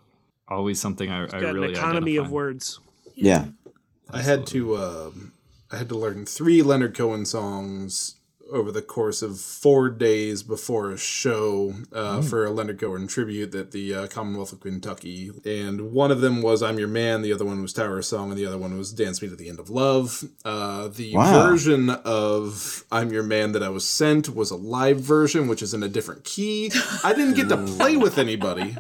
always 0.48 0.80
something 0.80 1.10
I, 1.10 1.24
I 1.24 1.28
Got 1.28 1.54
really 1.54 1.70
an 1.70 1.74
economy 1.76 2.18
of 2.18 2.32
words. 2.32 2.80
Yeah. 3.16 3.46
I 4.12 4.22
had 4.22 4.46
to 4.48 4.78
um, 4.78 5.34
I 5.74 5.78
had 5.78 5.90
to 5.90 5.96
learn 5.98 6.26
three 6.28 6.62
Leonard 6.62 6.96
Cohen 6.96 7.26
songs 7.26 8.16
over 8.52 8.72
the 8.72 8.84
course 8.84 9.24
of 9.24 9.40
four 9.40 9.90
days 9.90 10.44
before 10.44 10.92
a 10.92 10.98
show 11.00 11.74
uh, 11.92 12.22
for 12.22 12.46
a 12.46 12.52
Leonard 12.52 12.80
Cohen 12.80 13.08
tribute 13.08 13.56
at 13.56 13.72
the 13.72 13.96
uh, 13.96 14.08
Commonwealth 14.08 14.54
of 14.54 14.60
Kentucky, 14.60 15.32
and 15.44 15.92
one 15.92 16.12
of 16.12 16.22
them 16.22 16.44
was 16.44 16.62
"I'm 16.62 16.78
Your 16.78 16.88
Man," 16.88 17.24
the 17.24 17.34
other 17.34 17.46
one 17.46 17.64
was 17.64 17.74
"Tower 17.74 18.04
Song," 18.04 18.30
and 18.30 18.38
the 18.38 18.46
other 18.46 18.60
one 18.60 18.78
was 18.78 18.94
"Dance 18.94 19.20
Me 19.24 19.30
to 19.30 19.36
the 19.36 19.50
End 19.50 19.60
of 19.60 19.72
Love." 19.72 20.24
Uh, 20.46 20.90
the 20.90 21.16
Wow. 21.16 21.50
version 21.50 21.90
of 21.90 22.84
"I'm 22.92 23.12
Your 23.12 23.24
Man" 23.24 23.54
that 23.54 23.64
I 23.64 23.70
was 23.70 23.88
sent 23.88 24.36
was 24.36 24.52
a 24.52 24.56
live 24.58 25.00
version, 25.00 25.48
which 25.48 25.64
is 25.64 25.74
in 25.74 25.82
a 25.82 25.90
different 25.90 26.24
key. 26.24 26.72
I 27.04 27.14
didn't 27.16 27.34
get 27.34 27.50
to 27.50 27.58
play 27.78 27.98
with 27.98 28.20
anybody 28.20 28.76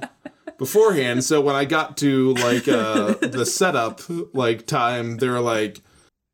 beforehand. 0.60 1.24
So 1.24 1.42
when 1.42 1.56
I 1.56 1.66
got 1.66 1.98
to 1.98 2.34
like 2.36 2.68
uh 2.68 3.14
the 3.22 3.46
setup 3.48 4.02
like 4.36 4.68
time, 4.68 5.18
they 5.18 5.30
were 5.30 5.40
like, 5.40 5.82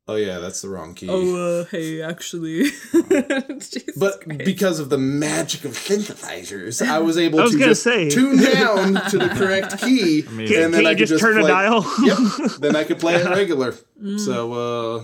"Oh 0.10 0.15
yeah, 0.15 0.39
that's 0.39 0.62
the 0.62 0.69
wrong 0.69 0.93
key." 0.95 1.08
uh, 1.10 1.65
hey, 1.65 2.02
actually. 2.02 2.65
but 3.98 4.28
because 4.39 4.80
of 4.80 4.89
the 4.89 4.98
magic 4.98 5.65
of 5.65 5.72
synthesizers, 5.74 6.86
I 6.86 7.00
was 7.00 7.17
able 7.17 7.39
I 7.39 7.43
was 7.43 7.52
to 7.54 7.60
just 7.60 7.84
say. 7.84 8.10
tune 8.10 8.38
down 8.38 8.93
to 9.12 9.17
the 9.17 9.30
correct 9.30 9.80
key, 9.82 10.22
Can, 10.28 10.39
and 10.39 10.48
can 10.48 10.72
then 10.72 10.82
you 10.84 10.88
I 10.89 10.95
could 10.95 11.08
just, 11.08 11.22
turn 11.22 11.38
a 11.38 11.48
dial? 11.48 11.86
Yep. 12.04 12.17
Then 12.60 12.76
I 12.76 12.84
could 12.84 13.00
play 13.00 13.15
it 13.15 13.26
regular. 13.30 13.74
So 14.17 14.54
uh 14.54 15.04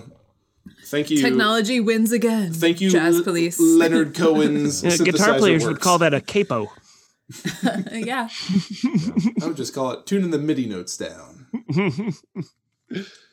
thank 0.86 1.10
you. 1.10 1.20
Technology 1.20 1.80
wins 1.80 2.12
again. 2.12 2.52
Thank 2.52 2.80
you, 2.80 2.90
Jazz 2.90 3.16
L- 3.16 3.24
Police. 3.24 3.60
Leonard 3.60 4.14
Cohen's 4.14 4.82
Yeah, 4.82 4.96
guitar 4.96 5.34
synthesizer 5.34 5.38
players 5.38 5.66
would 5.66 5.80
call 5.80 5.98
that 5.98 6.14
a 6.14 6.20
capo. 6.20 6.68
yeah. 7.92 8.28
I 9.42 9.46
would 9.46 9.56
just 9.56 9.74
call 9.74 9.90
it 9.92 10.06
tuning 10.06 10.30
the 10.30 10.38
MIDI 10.38 10.66
notes 10.66 10.96
down. 10.96 11.46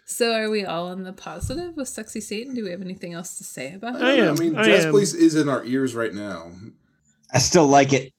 So 0.05 0.33
are 0.33 0.49
we 0.49 0.65
all 0.65 0.87
on 0.87 1.03
the 1.03 1.13
positive 1.13 1.75
with 1.77 1.87
Sexy 1.87 2.19
Satan? 2.21 2.53
Do 2.53 2.63
we 2.63 2.71
have 2.71 2.81
anything 2.81 3.13
else 3.13 3.37
to 3.37 3.43
say 3.43 3.73
about 3.73 4.01
I 4.01 4.13
it? 4.13 4.19
am. 4.19 4.35
I 4.35 4.39
mean, 4.39 4.55
I 4.57 4.63
Jazz 4.63 4.85
am. 4.85 4.91
Police 4.91 5.13
is 5.13 5.35
in 5.35 5.47
our 5.49 5.63
ears 5.63 5.95
right 5.95 6.13
now. 6.13 6.51
I 7.31 7.39
still 7.39 7.67
like 7.67 7.93
it. 7.93 8.13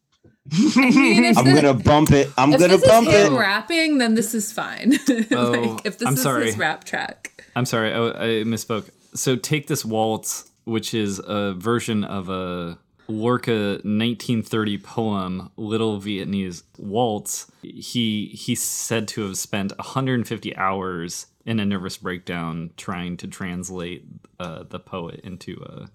I 0.53 0.90
mean, 0.90 1.25
I'm 1.37 1.44
thi- 1.44 1.55
gonna 1.55 1.75
bump 1.75 2.11
it. 2.11 2.31
I'm 2.37 2.53
if 2.53 2.61
gonna 2.61 2.77
this 2.79 2.87
bump 2.88 3.09
is 3.09 3.14
him 3.27 3.35
it. 3.35 3.38
rapping, 3.38 3.99
then 3.99 4.14
this 4.14 4.35
is 4.35 4.51
fine. 4.53 4.94
Oh, 5.33 5.51
like 5.75 5.87
if 5.87 5.99
this 5.99 6.09
I'm 6.09 6.14
is 6.14 6.23
sorry. 6.23 6.47
his 6.47 6.59
rap 6.59 6.85
track. 6.85 7.44
I'm 7.57 7.64
sorry, 7.66 7.92
I, 7.92 7.99
I 8.09 8.27
misspoke. 8.44 8.90
So 9.14 9.37
take 9.37 9.68
this 9.68 9.85
waltz, 9.85 10.51
which 10.64 10.92
is 10.94 11.20
a 11.25 11.55
version 11.55 12.03
of 12.05 12.29
a 12.29 12.79
Lorca 13.09 13.75
1930 13.85 14.79
poem, 14.79 15.51
Little 15.57 15.99
Viennese 15.99 16.64
Waltz. 16.79 17.51
He 17.62 18.27
he's 18.35 18.62
said 18.62 19.07
to 19.09 19.23
have 19.23 19.37
spent 19.38 19.73
150 19.79 20.57
hours 20.57 21.27
in 21.47 21.61
a 21.61 21.65
nervous 21.67 21.97
breakdown 21.99 22.71
trying 22.77 23.17
to 23.19 23.27
translate 23.29 24.05
uh, 24.41 24.65
the 24.69 24.79
poet 24.81 25.21
into 25.25 25.63
uh, 25.65 25.87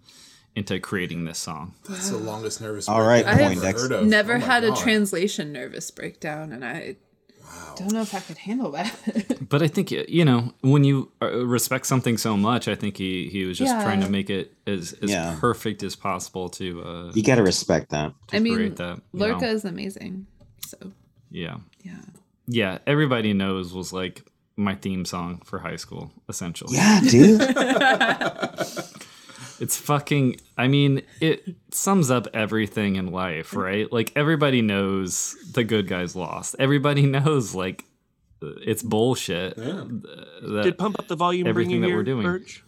into 0.55 0.79
creating 0.79 1.25
this 1.25 1.39
song. 1.39 1.73
That's 1.87 2.09
the 2.09 2.17
longest 2.17 2.61
nervous. 2.61 2.87
All 2.89 3.01
right, 3.01 3.23
breakdown 3.23 3.41
I've 3.51 3.53
Poindexter. 3.57 3.85
ever 3.85 3.93
heard 3.95 4.03
of. 4.03 4.07
Never 4.07 4.33
Oh 4.35 4.39
my 4.39 4.45
had 4.45 4.63
a 4.63 4.75
translation 4.75 5.51
nervous 5.53 5.89
breakdown, 5.91 6.51
and 6.51 6.63
I 6.65 6.97
don't 7.77 7.91
know 7.93 8.01
if 8.01 8.13
I 8.13 8.19
could 8.19 8.37
handle 8.37 8.71
that. 8.71 8.93
But 9.49 9.63
I 9.63 9.67
think 9.67 9.89
you 9.89 10.23
know 10.25 10.53
when 10.61 10.83
you 10.83 11.11
uh, 11.23 11.43
respect 11.45 11.87
something 11.87 12.17
so 12.19 12.37
much, 12.37 12.67
I 12.67 12.75
think 12.75 12.97
he 12.97 13.29
he 13.29 13.45
was 13.45 13.57
just 13.57 13.73
Yeah. 13.73 13.83
trying 13.83 14.01
to 14.01 14.09
make 14.09 14.29
it 14.29 14.53
as 14.67 14.93
as 15.01 15.09
Yeah. 15.09 15.35
perfect 15.39 15.81
as 15.81 15.95
possible 15.95 16.49
to 16.49 16.83
uh, 16.83 17.11
You 17.15 17.23
gotta 17.23 17.41
respect 17.41 17.89
that. 17.89 18.13
to 18.27 18.35
I 18.35 18.39
mean, 18.39 18.53
create 18.55 18.75
that. 18.75 19.01
you 19.13 19.19
know? 19.27 19.39
Is 19.39 19.65
amazing. 19.65 20.27
So 20.67 20.77
Yeah. 21.31 21.57
yeah. 21.83 22.01
Yeah, 22.51 22.77
everybody 22.85 23.33
knows 23.33 23.73
was 23.73 23.91
like 23.93 24.23
my 24.59 24.75
theme 24.75 25.05
song 25.05 25.41
for 25.45 25.59
high 25.59 25.77
school, 25.77 26.11
essentially. 26.27 26.75
Yeah, 26.75 27.01
dude. 27.01 27.41
It's 29.61 29.75
fucking 29.75 30.39
I 30.57 30.69
mean, 30.69 31.01
it 31.19 31.43
sums 31.71 32.09
up 32.09 32.27
everything 32.33 32.95
in 32.95 33.07
life, 33.11 33.53
right? 33.53 33.91
Like 33.91 34.13
everybody 34.15 34.61
knows 34.61 35.35
the 35.51 35.65
good 35.65 35.85
guys 35.85 36.15
lost. 36.15 36.55
Everybody 36.59 37.01
knows 37.17 37.53
like 37.53 37.83
it's 38.41 38.81
bullshit. 38.81 39.57
Yeah. 39.57 39.83
that- 40.43 40.61
Did 40.63 40.77
pump 40.77 40.97
up 40.97 41.09
the 41.09 41.17
volume 41.17 41.43
bring 41.43 41.49
Everything 41.49 41.71
you 41.75 41.81
that 41.81 41.87
here, 41.87 41.97
we're 41.97 42.03
doing. 42.03 42.23
Birch? 42.23 42.63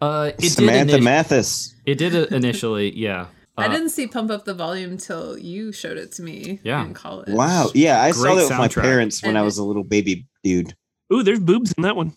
uh 0.00 0.30
it 0.38 0.50
Samantha 0.50 0.92
did 0.92 1.00
initi- 1.00 1.04
Mathis. 1.04 1.74
it 1.84 1.98
did 1.98 2.14
initially, 2.32 2.96
yeah. 2.96 3.26
I 3.56 3.64
Uh, 3.66 3.68
didn't 3.72 3.88
see 3.88 4.06
Pump 4.06 4.30
Up 4.30 4.44
the 4.44 4.54
Volume 4.54 4.96
till 4.96 5.36
you 5.36 5.72
showed 5.72 5.96
it 5.96 6.12
to 6.12 6.22
me 6.22 6.60
Yeah. 6.62 6.84
in 6.84 6.94
college. 6.94 7.30
Wow. 7.34 7.72
Yeah, 7.74 8.00
I 8.00 8.12
saw 8.12 8.22
Great 8.22 8.34
that 8.36 8.48
with 8.50 8.58
my 8.58 8.68
parents 8.68 9.20
when 9.24 9.36
I 9.36 9.42
was 9.42 9.58
a 9.58 9.64
little 9.64 9.82
baby 9.82 10.28
dude. 10.44 10.76
Ooh, 11.12 11.22
there's 11.22 11.40
boobs 11.40 11.72
in 11.72 11.82
that 11.82 11.96
one. 11.96 12.12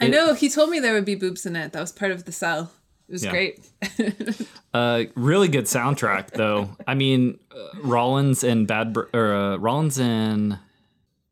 I 0.00 0.06
It- 0.06 0.10
know 0.10 0.34
he 0.34 0.48
told 0.48 0.70
me 0.70 0.80
there 0.80 0.94
would 0.94 1.04
be 1.04 1.14
boobs 1.14 1.44
in 1.46 1.56
it. 1.56 1.72
That 1.72 1.80
was 1.80 1.92
part 1.92 2.10
of 2.12 2.24
the 2.24 2.32
sell. 2.32 2.72
It 3.08 3.12
was 3.12 3.24
Yeah. 3.24 3.30
great. 3.30 3.60
Uh, 4.72 5.06
really 5.16 5.48
good 5.48 5.64
soundtrack 5.64 6.30
though. 6.30 6.70
I 6.86 6.94
mean, 6.94 7.40
uh, 7.50 7.80
Rollins 7.82 8.44
and 8.44 8.68
Bad 8.68 8.92
Br- 8.92 9.06
or 9.12 9.34
uh, 9.34 9.56
Rollins 9.56 9.98
and 9.98 10.58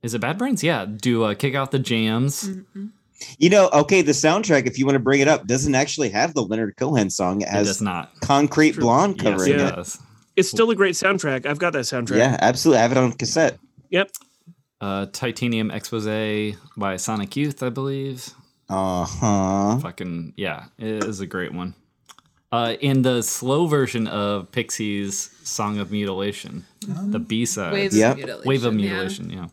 is 0.03 0.13
it 0.13 0.21
Bad 0.21 0.39
Brains? 0.39 0.65
Yeah, 0.65 0.87
do 0.87 1.23
uh, 1.23 1.35
kick 1.35 1.55
out 1.55 1.71
the 1.71 1.79
jams. 1.79 2.51
You 3.39 3.49
know, 3.51 3.69
okay, 3.73 4.03
the 4.03 4.11
soundtrack, 4.11 4.67
if 4.67 4.77
you 4.77 4.87
want 4.87 4.97
to 4.97 5.01
bring 5.01 5.21
it 5.21 5.29
up, 5.29 5.47
doesn't 5.47 5.77
actually 5.77 6.09
have 6.09 6.35
the 6.35 6.43
Leonard 6.43 6.77
Cohen 6.77 7.11
song. 7.11 7.43
It 7.43 7.49
It 7.49 7.53
does 7.53 7.67
has 7.69 7.81
not. 7.83 8.11
Concrete 8.23 8.77
Blonde 8.77 9.15
Yes, 9.19 9.23
covering 9.23 9.53
it 9.53 9.59
Yeah. 9.61 9.81
it. 9.83 9.97
It's 10.35 10.49
still 10.51 10.71
a 10.73 10.75
great 10.75 10.95
soundtrack. 10.97 11.47
I've 11.47 11.61
got 11.61 11.73
that 11.75 11.85
soundtrack. 11.85 12.17
Yeah, 12.17 12.37
absolutely. 12.41 12.79
I 12.81 12.83
have 12.83 12.91
it 12.91 12.99
on 12.99 13.13
cassette. 13.13 13.59
Yep. 13.91 14.11
Uh, 14.81 15.07
Titanium 15.07 15.71
Expose 15.71 16.55
by 16.77 16.97
Sonic 16.97 17.37
Youth, 17.37 17.63
I 17.63 17.69
believe. 17.69 18.31
Uh 18.69 19.05
huh. 19.05 19.79
Fucking 19.79 20.35
yeah, 20.37 20.67
it 20.79 21.05
is 21.05 21.21
a 21.21 21.27
great 21.27 21.53
one. 21.53 21.75
Uh, 22.53 22.77
in 22.81 23.03
the 23.03 23.23
slow 23.23 23.67
version 23.67 24.07
of 24.07 24.51
Pixies' 24.53 25.31
"Song 25.43 25.79
of 25.79 25.91
Mutilation," 25.91 26.65
the 26.87 27.19
B 27.19 27.45
side. 27.45 27.73
Waves 27.73 27.97
Yep. 27.97 28.11
of 28.13 28.17
mutilation. 28.19 28.49
Wave 28.49 28.65
of 28.65 28.75
yeah. 28.75 28.79
Mutilation, 28.81 29.31
yeah. 29.31 29.47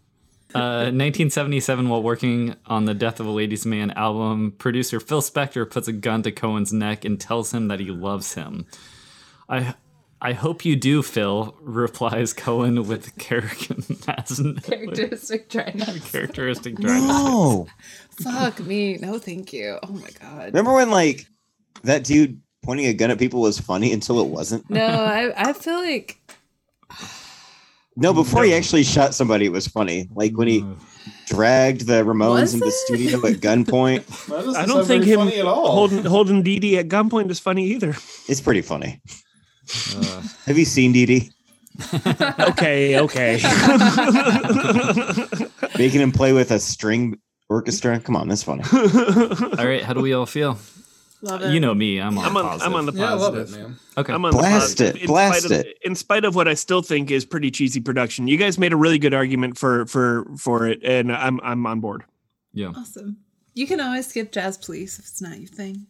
Uh, 0.54 0.88
1977, 0.92 1.90
while 1.90 2.02
working 2.02 2.56
on 2.66 2.86
the 2.86 2.94
Death 2.94 3.20
of 3.20 3.26
a 3.26 3.32
Ladies' 3.32 3.66
Man 3.66 3.92
album, 3.92 4.54
producer 4.58 5.02
Phil 5.02 5.22
Spector 5.22 5.70
puts 5.70 5.90
a 5.90 5.92
gun 5.92 6.24
to 6.24 6.32
Cohen's 6.32 6.72
neck 6.72 7.04
and 7.04 7.20
tells 7.20 7.54
him 7.54 7.68
that 7.68 7.82
he 7.82 7.88
loves 7.92 8.36
him. 8.36 8.66
I 9.50 9.76
I 10.26 10.34
hope 10.34 10.66
you 10.66 10.76
do, 10.76 11.04
Phil, 11.04 11.56
replies 11.62 12.34
Cohen 12.34 12.88
with 12.88 13.16
Characteristic 13.20 15.50
dryness. 15.50 16.02
characteristic 16.12 16.76
dryness. 16.78 17.08
No. 17.08 17.68
Fuck 18.24 18.60
me. 18.62 18.98
No, 18.98 19.20
thank 19.20 19.54
you. 19.54 19.78
Oh 19.84 19.92
my 19.92 20.10
god. 20.20 20.46
Remember 20.48 20.74
when, 20.74 20.90
like, 20.90 21.28
that 21.84 22.06
dude 22.06 22.42
pointing 22.64 22.88
a 22.88 22.94
gun 22.96 23.12
at 23.12 23.20
people 23.20 23.40
was 23.40 23.60
funny 23.60 23.94
until 23.94 24.20
it 24.20 24.26
wasn't? 24.26 24.68
No, 24.68 24.84
I, 24.84 25.50
I 25.50 25.54
feel 25.54 25.76
like 25.76 26.18
No, 27.96 28.12
before 28.12 28.44
he 28.44 28.56
actually 28.56 28.84
shot 28.84 29.14
somebody, 29.14 29.46
it 29.46 29.52
was 29.52 29.68
funny. 29.68 30.10
Like 30.16 30.36
when 30.36 30.48
he 30.48 30.66
dragged 31.28 31.82
the 31.86 32.04
Ramones 32.04 32.42
Was 32.42 32.54
into 32.56 32.66
it? 32.66 32.72
studio 32.72 33.18
at 33.28 33.34
gunpoint. 33.36 34.56
I 34.56 34.66
don't 34.66 34.86
think 34.88 35.04
him 35.06 35.20
funny 35.20 35.38
at 35.40 35.46
all. 35.46 35.72
holding 35.72 36.04
holding 36.04 36.42
Dee 36.42 36.58
Dee 36.60 36.80
at 36.80 36.88
gunpoint 36.90 37.30
is 37.30 37.40
funny 37.40 37.64
either. 37.68 37.96
It's 38.28 38.42
pretty 38.42 38.64
funny. 38.64 39.02
Uh, 39.96 40.22
Have 40.46 40.58
you 40.58 40.66
seen 40.66 40.92
Dee 40.92 41.06
Dee? 41.06 41.32
Okay, 42.40 43.00
okay. 43.00 43.34
Making 45.78 46.02
him 46.02 46.12
play 46.12 46.32
with 46.32 46.52
a 46.52 46.60
string 46.60 47.20
orchestra? 47.50 48.00
Come 48.00 48.16
on, 48.16 48.30
that's 48.30 48.44
funny. 48.44 48.64
all 48.72 49.66
right, 49.66 49.84
how 49.84 49.94
do 49.94 50.00
we 50.02 50.14
all 50.14 50.26
feel? 50.26 50.58
love 51.22 51.42
it. 51.42 51.54
You 51.54 51.60
know 51.60 51.74
me, 51.74 52.00
I'm 52.00 52.18
on 52.18 52.26
I'm 52.26 52.38
on 52.38 52.44
positive. 52.46 52.68
I'm 52.68 52.76
on 52.76 52.86
the 52.86 52.92
yeah, 52.94 53.10
I 53.10 53.14
love 53.14 53.34
positive. 53.34 53.62
it, 53.62 53.68
man. 53.68 53.76
okay. 53.98 54.14
I'm 54.14 54.26
on 54.26 54.32
Blast 54.32 54.78
the 54.78 54.88
it. 54.90 54.96
In 54.98 55.08
blast 55.08 55.40
spite 55.42 55.52
of, 55.60 55.66
it. 55.66 55.78
In 55.84 55.96
spite 55.96 56.26
of 56.26 56.36
what 56.36 56.48
I 56.48 56.54
still 56.54 56.82
think 56.82 57.12
is 57.12 57.26
pretty 57.26 57.52
cheesy 57.52 57.82
production, 57.82 58.28
you 58.28 58.38
guys 58.38 58.58
made 58.58 58.72
a 58.74 58.78
really 58.78 59.00
good 59.00 59.14
argument 59.14 59.58
for 59.58 59.86
for 59.88 60.26
for 60.38 60.68
it, 60.68 60.82
and 60.84 61.12
I'm 61.12 61.40
I'm 61.42 61.66
on 61.66 61.80
board. 61.82 62.04
yeah. 62.54 62.72
awesome. 62.76 63.18
You 63.54 63.68
can 63.68 63.80
always 63.80 64.08
skip 64.08 64.32
Jazz 64.34 64.58
Police 64.58 65.00
if 65.00 65.06
it's 65.06 65.22
not 65.22 65.40
your 65.40 65.48
thing. 65.48 65.88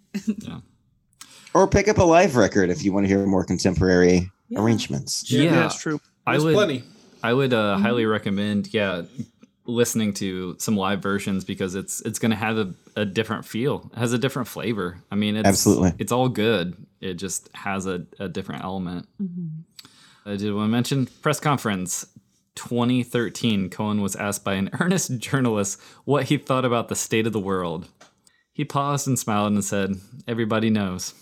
Or 1.56 1.68
pick 1.68 1.88
up 1.88 1.98
a 1.98 2.04
live 2.04 2.36
record 2.36 2.70
if 2.70 2.84
you 2.84 2.92
want 2.94 3.06
to 3.06 3.08
hear 3.08 3.26
more 3.26 3.44
contemporary 3.46 4.30
Yeah. 4.50 4.60
arrangements. 4.60 5.32
Yeah, 5.32 5.52
that's 5.56 5.80
true. 5.82 6.00
I 6.28 6.38
would 6.38 6.54
plenty. 6.54 6.84
I 7.24 7.34
would 7.34 7.54
uh, 7.54 7.76
Mm-hmm. 7.76 7.84
highly 7.84 8.06
recommend, 8.06 8.74
yeah, 8.74 9.04
listening 9.66 10.14
to 10.16 10.56
some 10.60 10.76
live 10.78 11.02
versions 11.02 11.44
because 11.46 11.74
it's 11.74 12.02
it's 12.02 12.20
going 12.20 12.30
to 12.32 12.36
have 12.38 12.58
a, 12.58 12.74
a 12.96 13.06
different 13.06 13.46
feel. 13.46 13.90
It 13.94 13.98
has 14.00 14.14
a 14.14 14.20
different 14.20 14.48
flavor. 14.48 14.98
I 15.10 15.16
mean, 15.16 15.36
it's, 15.38 15.48
Absolutely. 15.48 15.94
it's 15.98 16.12
all 16.12 16.30
good. 16.30 16.76
It 17.02 17.16
just 17.16 17.50
has 17.56 17.86
a, 17.88 18.06
a 18.20 18.28
different 18.28 18.64
element. 18.64 19.08
Mm-hmm. 19.22 20.30
I 20.30 20.36
did 20.36 20.54
want 20.54 20.68
to 20.68 20.72
mention 20.72 21.06
press 21.22 21.40
conference 21.40 22.06
2013. 22.56 23.70
Cohen 23.70 24.02
was 24.02 24.16
asked 24.16 24.44
by 24.44 24.56
an 24.56 24.70
earnest 24.80 25.18
journalist 25.20 25.80
what 26.04 26.26
he 26.26 26.38
thought 26.38 26.66
about 26.66 26.90
the 26.90 26.96
state 26.96 27.26
of 27.26 27.34
the 27.34 27.40
world. 27.40 27.88
He 28.52 28.66
paused 28.66 29.08
and 29.08 29.18
smiled 29.18 29.54
and 29.54 29.64
said, 29.64 29.96
"Everybody 30.28 30.70
knows." 30.70 31.14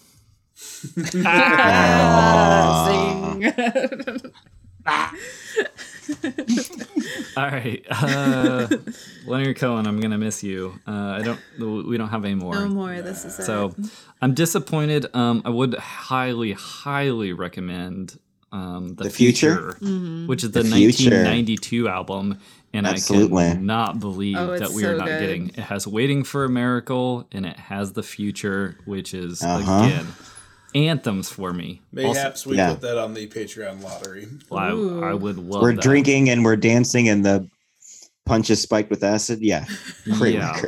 Ah, 1.26 2.86
Sing. 3.40 4.32
All 7.38 7.46
right, 7.48 7.84
uh, 7.90 8.68
Leonard 9.26 9.56
Cohen, 9.58 9.88
I'm 9.88 10.00
gonna 10.00 10.18
miss 10.18 10.44
you. 10.44 10.80
Uh, 10.88 10.92
I 10.92 11.22
don't. 11.22 11.40
We 11.88 11.98
don't 11.98 12.10
have 12.10 12.26
any 12.26 12.36
more. 12.36 12.54
no 12.56 12.68
more. 12.68 13.02
This 13.02 13.24
is 13.26 13.36
So 13.46 13.74
it. 13.78 13.86
I'm 14.22 14.34
disappointed. 14.34 15.08
Um, 15.16 15.42
I 15.46 15.50
would 15.50 15.74
highly, 15.76 16.52
highly 16.54 17.34
recommend 17.34 18.20
um, 18.52 18.96
the, 18.96 19.06
The 19.06 19.10
Future? 19.10 19.78
which 20.28 20.44
is 20.44 20.52
the, 20.52 20.64
The 20.64 20.70
Future. 20.70 21.10
1992 21.24 21.88
album, 21.88 22.40
and 22.74 22.86
Absolutely. 22.86 23.46
I 23.46 23.54
cannot 23.54 24.00
believe 24.00 24.36
Oh, 24.38 24.58
that 24.60 24.70
we 24.72 24.84
are 24.86 24.94
so 24.94 24.98
not 24.98 25.08
good. 25.08 25.20
getting. 25.22 25.48
It 25.50 25.56
has 25.60 25.88
"Waiting 25.88 26.24
for 26.24 26.44
a 26.46 26.50
Miracle" 26.50 27.26
and 27.32 27.46
it 27.46 27.58
has 27.58 27.94
"The 27.94 28.04
Future," 28.04 28.78
which 28.86 29.14
is 29.14 29.42
Uh-huh. 29.42 29.86
again 29.86 30.08
anthems 30.76 31.30
for 31.30 31.54
me. 31.54 31.82
Also, 32.04 32.50
we 32.50 32.58
yeah. 32.58 32.72
put 32.72 32.82
that 32.82 32.98
on 32.98 33.14
the 33.14 33.28
Patreon 33.28 33.82
lottery. 33.84 34.28
I, 34.52 34.72
Ooh. 34.72 35.04
I 35.04 35.14
would 35.14 35.38
love. 35.38 35.62
We're 35.62 35.74
that. 35.76 35.82
drinking 35.82 36.30
and 36.30 36.44
we're 36.44 36.56
dancing 36.56 37.10
and 37.10 37.26
the 37.26 37.48
punch 38.26 38.50
is 38.50 38.62
spiked 38.62 38.90
with 38.90 39.04
acid. 39.04 39.42
Yeah. 39.42 39.66
Great 40.18 40.36
Yeah. 40.36 40.62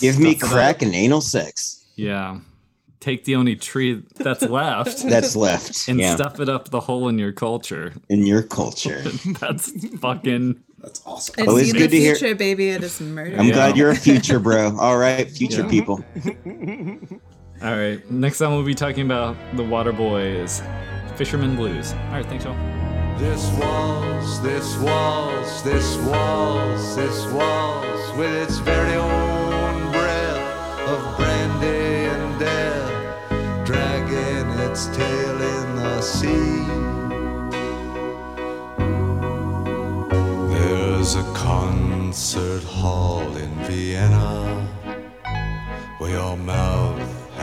Give 0.00 0.18
me 0.18 0.34
crack 0.36 0.76
up. 0.76 0.82
and 0.82 0.94
anal 0.94 1.20
sex. 1.20 1.84
Yeah, 1.96 2.38
take 3.00 3.24
the 3.24 3.34
only 3.34 3.56
tree 3.56 4.02
that's 4.14 4.42
left. 4.42 5.02
That's 5.08 5.34
left. 5.34 5.88
And 5.88 5.98
yeah. 5.98 6.14
stuff 6.14 6.38
it 6.38 6.48
up 6.48 6.68
the 6.70 6.78
hole 6.78 7.08
in 7.08 7.18
your 7.18 7.32
culture. 7.32 7.92
in 8.08 8.24
your 8.24 8.42
culture. 8.44 9.02
That's 9.40 9.72
fucking 9.98 10.62
That's 10.78 11.02
awesome. 11.04 11.34
It's 11.38 11.48
Always 11.48 11.72
good 11.72 11.90
the 11.90 11.96
to 11.98 12.00
hear- 12.00 12.14
future, 12.14 12.34
baby. 12.36 12.70
It 12.70 12.84
is 12.84 13.00
murder. 13.00 13.36
I'm 13.36 13.46
Yeah. 13.48 13.54
glad 13.54 13.76
you're 13.76 13.90
a 13.90 13.96
future 13.96 14.38
bro. 14.38 14.76
All 14.78 14.96
right, 14.98 15.28
future 15.28 15.62
Yeah. 15.62 15.68
people. 15.68 16.04
All 17.60 17.76
right. 17.76 18.08
Next 18.08 18.38
time 18.38 18.52
we'll 18.52 18.62
be 18.62 18.74
talking 18.74 19.04
about 19.04 19.36
the 19.56 19.64
Water 19.64 19.92
Boys, 19.92 20.62
Fisherman 21.16 21.56
Blues. 21.56 21.92
All 21.92 22.12
right. 22.12 22.24
Thanks, 22.24 22.44
y'all. 22.44 22.54
This 23.18 23.50
waltz, 23.58 24.38
this 24.38 24.76
waltz, 24.76 25.62
this 25.62 25.96
waltz, 26.06 26.94
this 26.94 27.26
waltz, 27.32 28.12
with 28.16 28.32
its 28.32 28.58
very 28.58 28.94
own 28.94 29.90
breath 29.90 30.88
of 30.88 31.16
brandy 31.16 32.06
and 32.06 32.38
death, 32.38 33.66
dragging 33.66 34.50
its 34.60 34.86
tail 34.96 35.42
in 35.42 35.76
the 35.76 36.00
sea. 36.00 36.64
There's 40.54 41.16
a 41.16 41.24
concert 41.34 42.62
hall 42.62 43.36
in 43.36 43.50
Vienna 43.64 44.64
where 45.98 46.10
your 46.10 46.36
mouth 46.36 47.17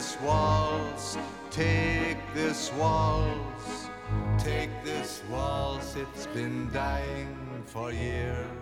This 0.00 0.16
waltz, 0.22 1.18
take 1.50 2.16
this 2.32 2.72
waltz, 2.72 3.90
take 4.38 4.70
this 4.82 5.22
waltz, 5.30 5.94
it's 5.94 6.26
been 6.28 6.70
dying 6.72 7.36
for 7.66 7.92
years. 7.92 8.59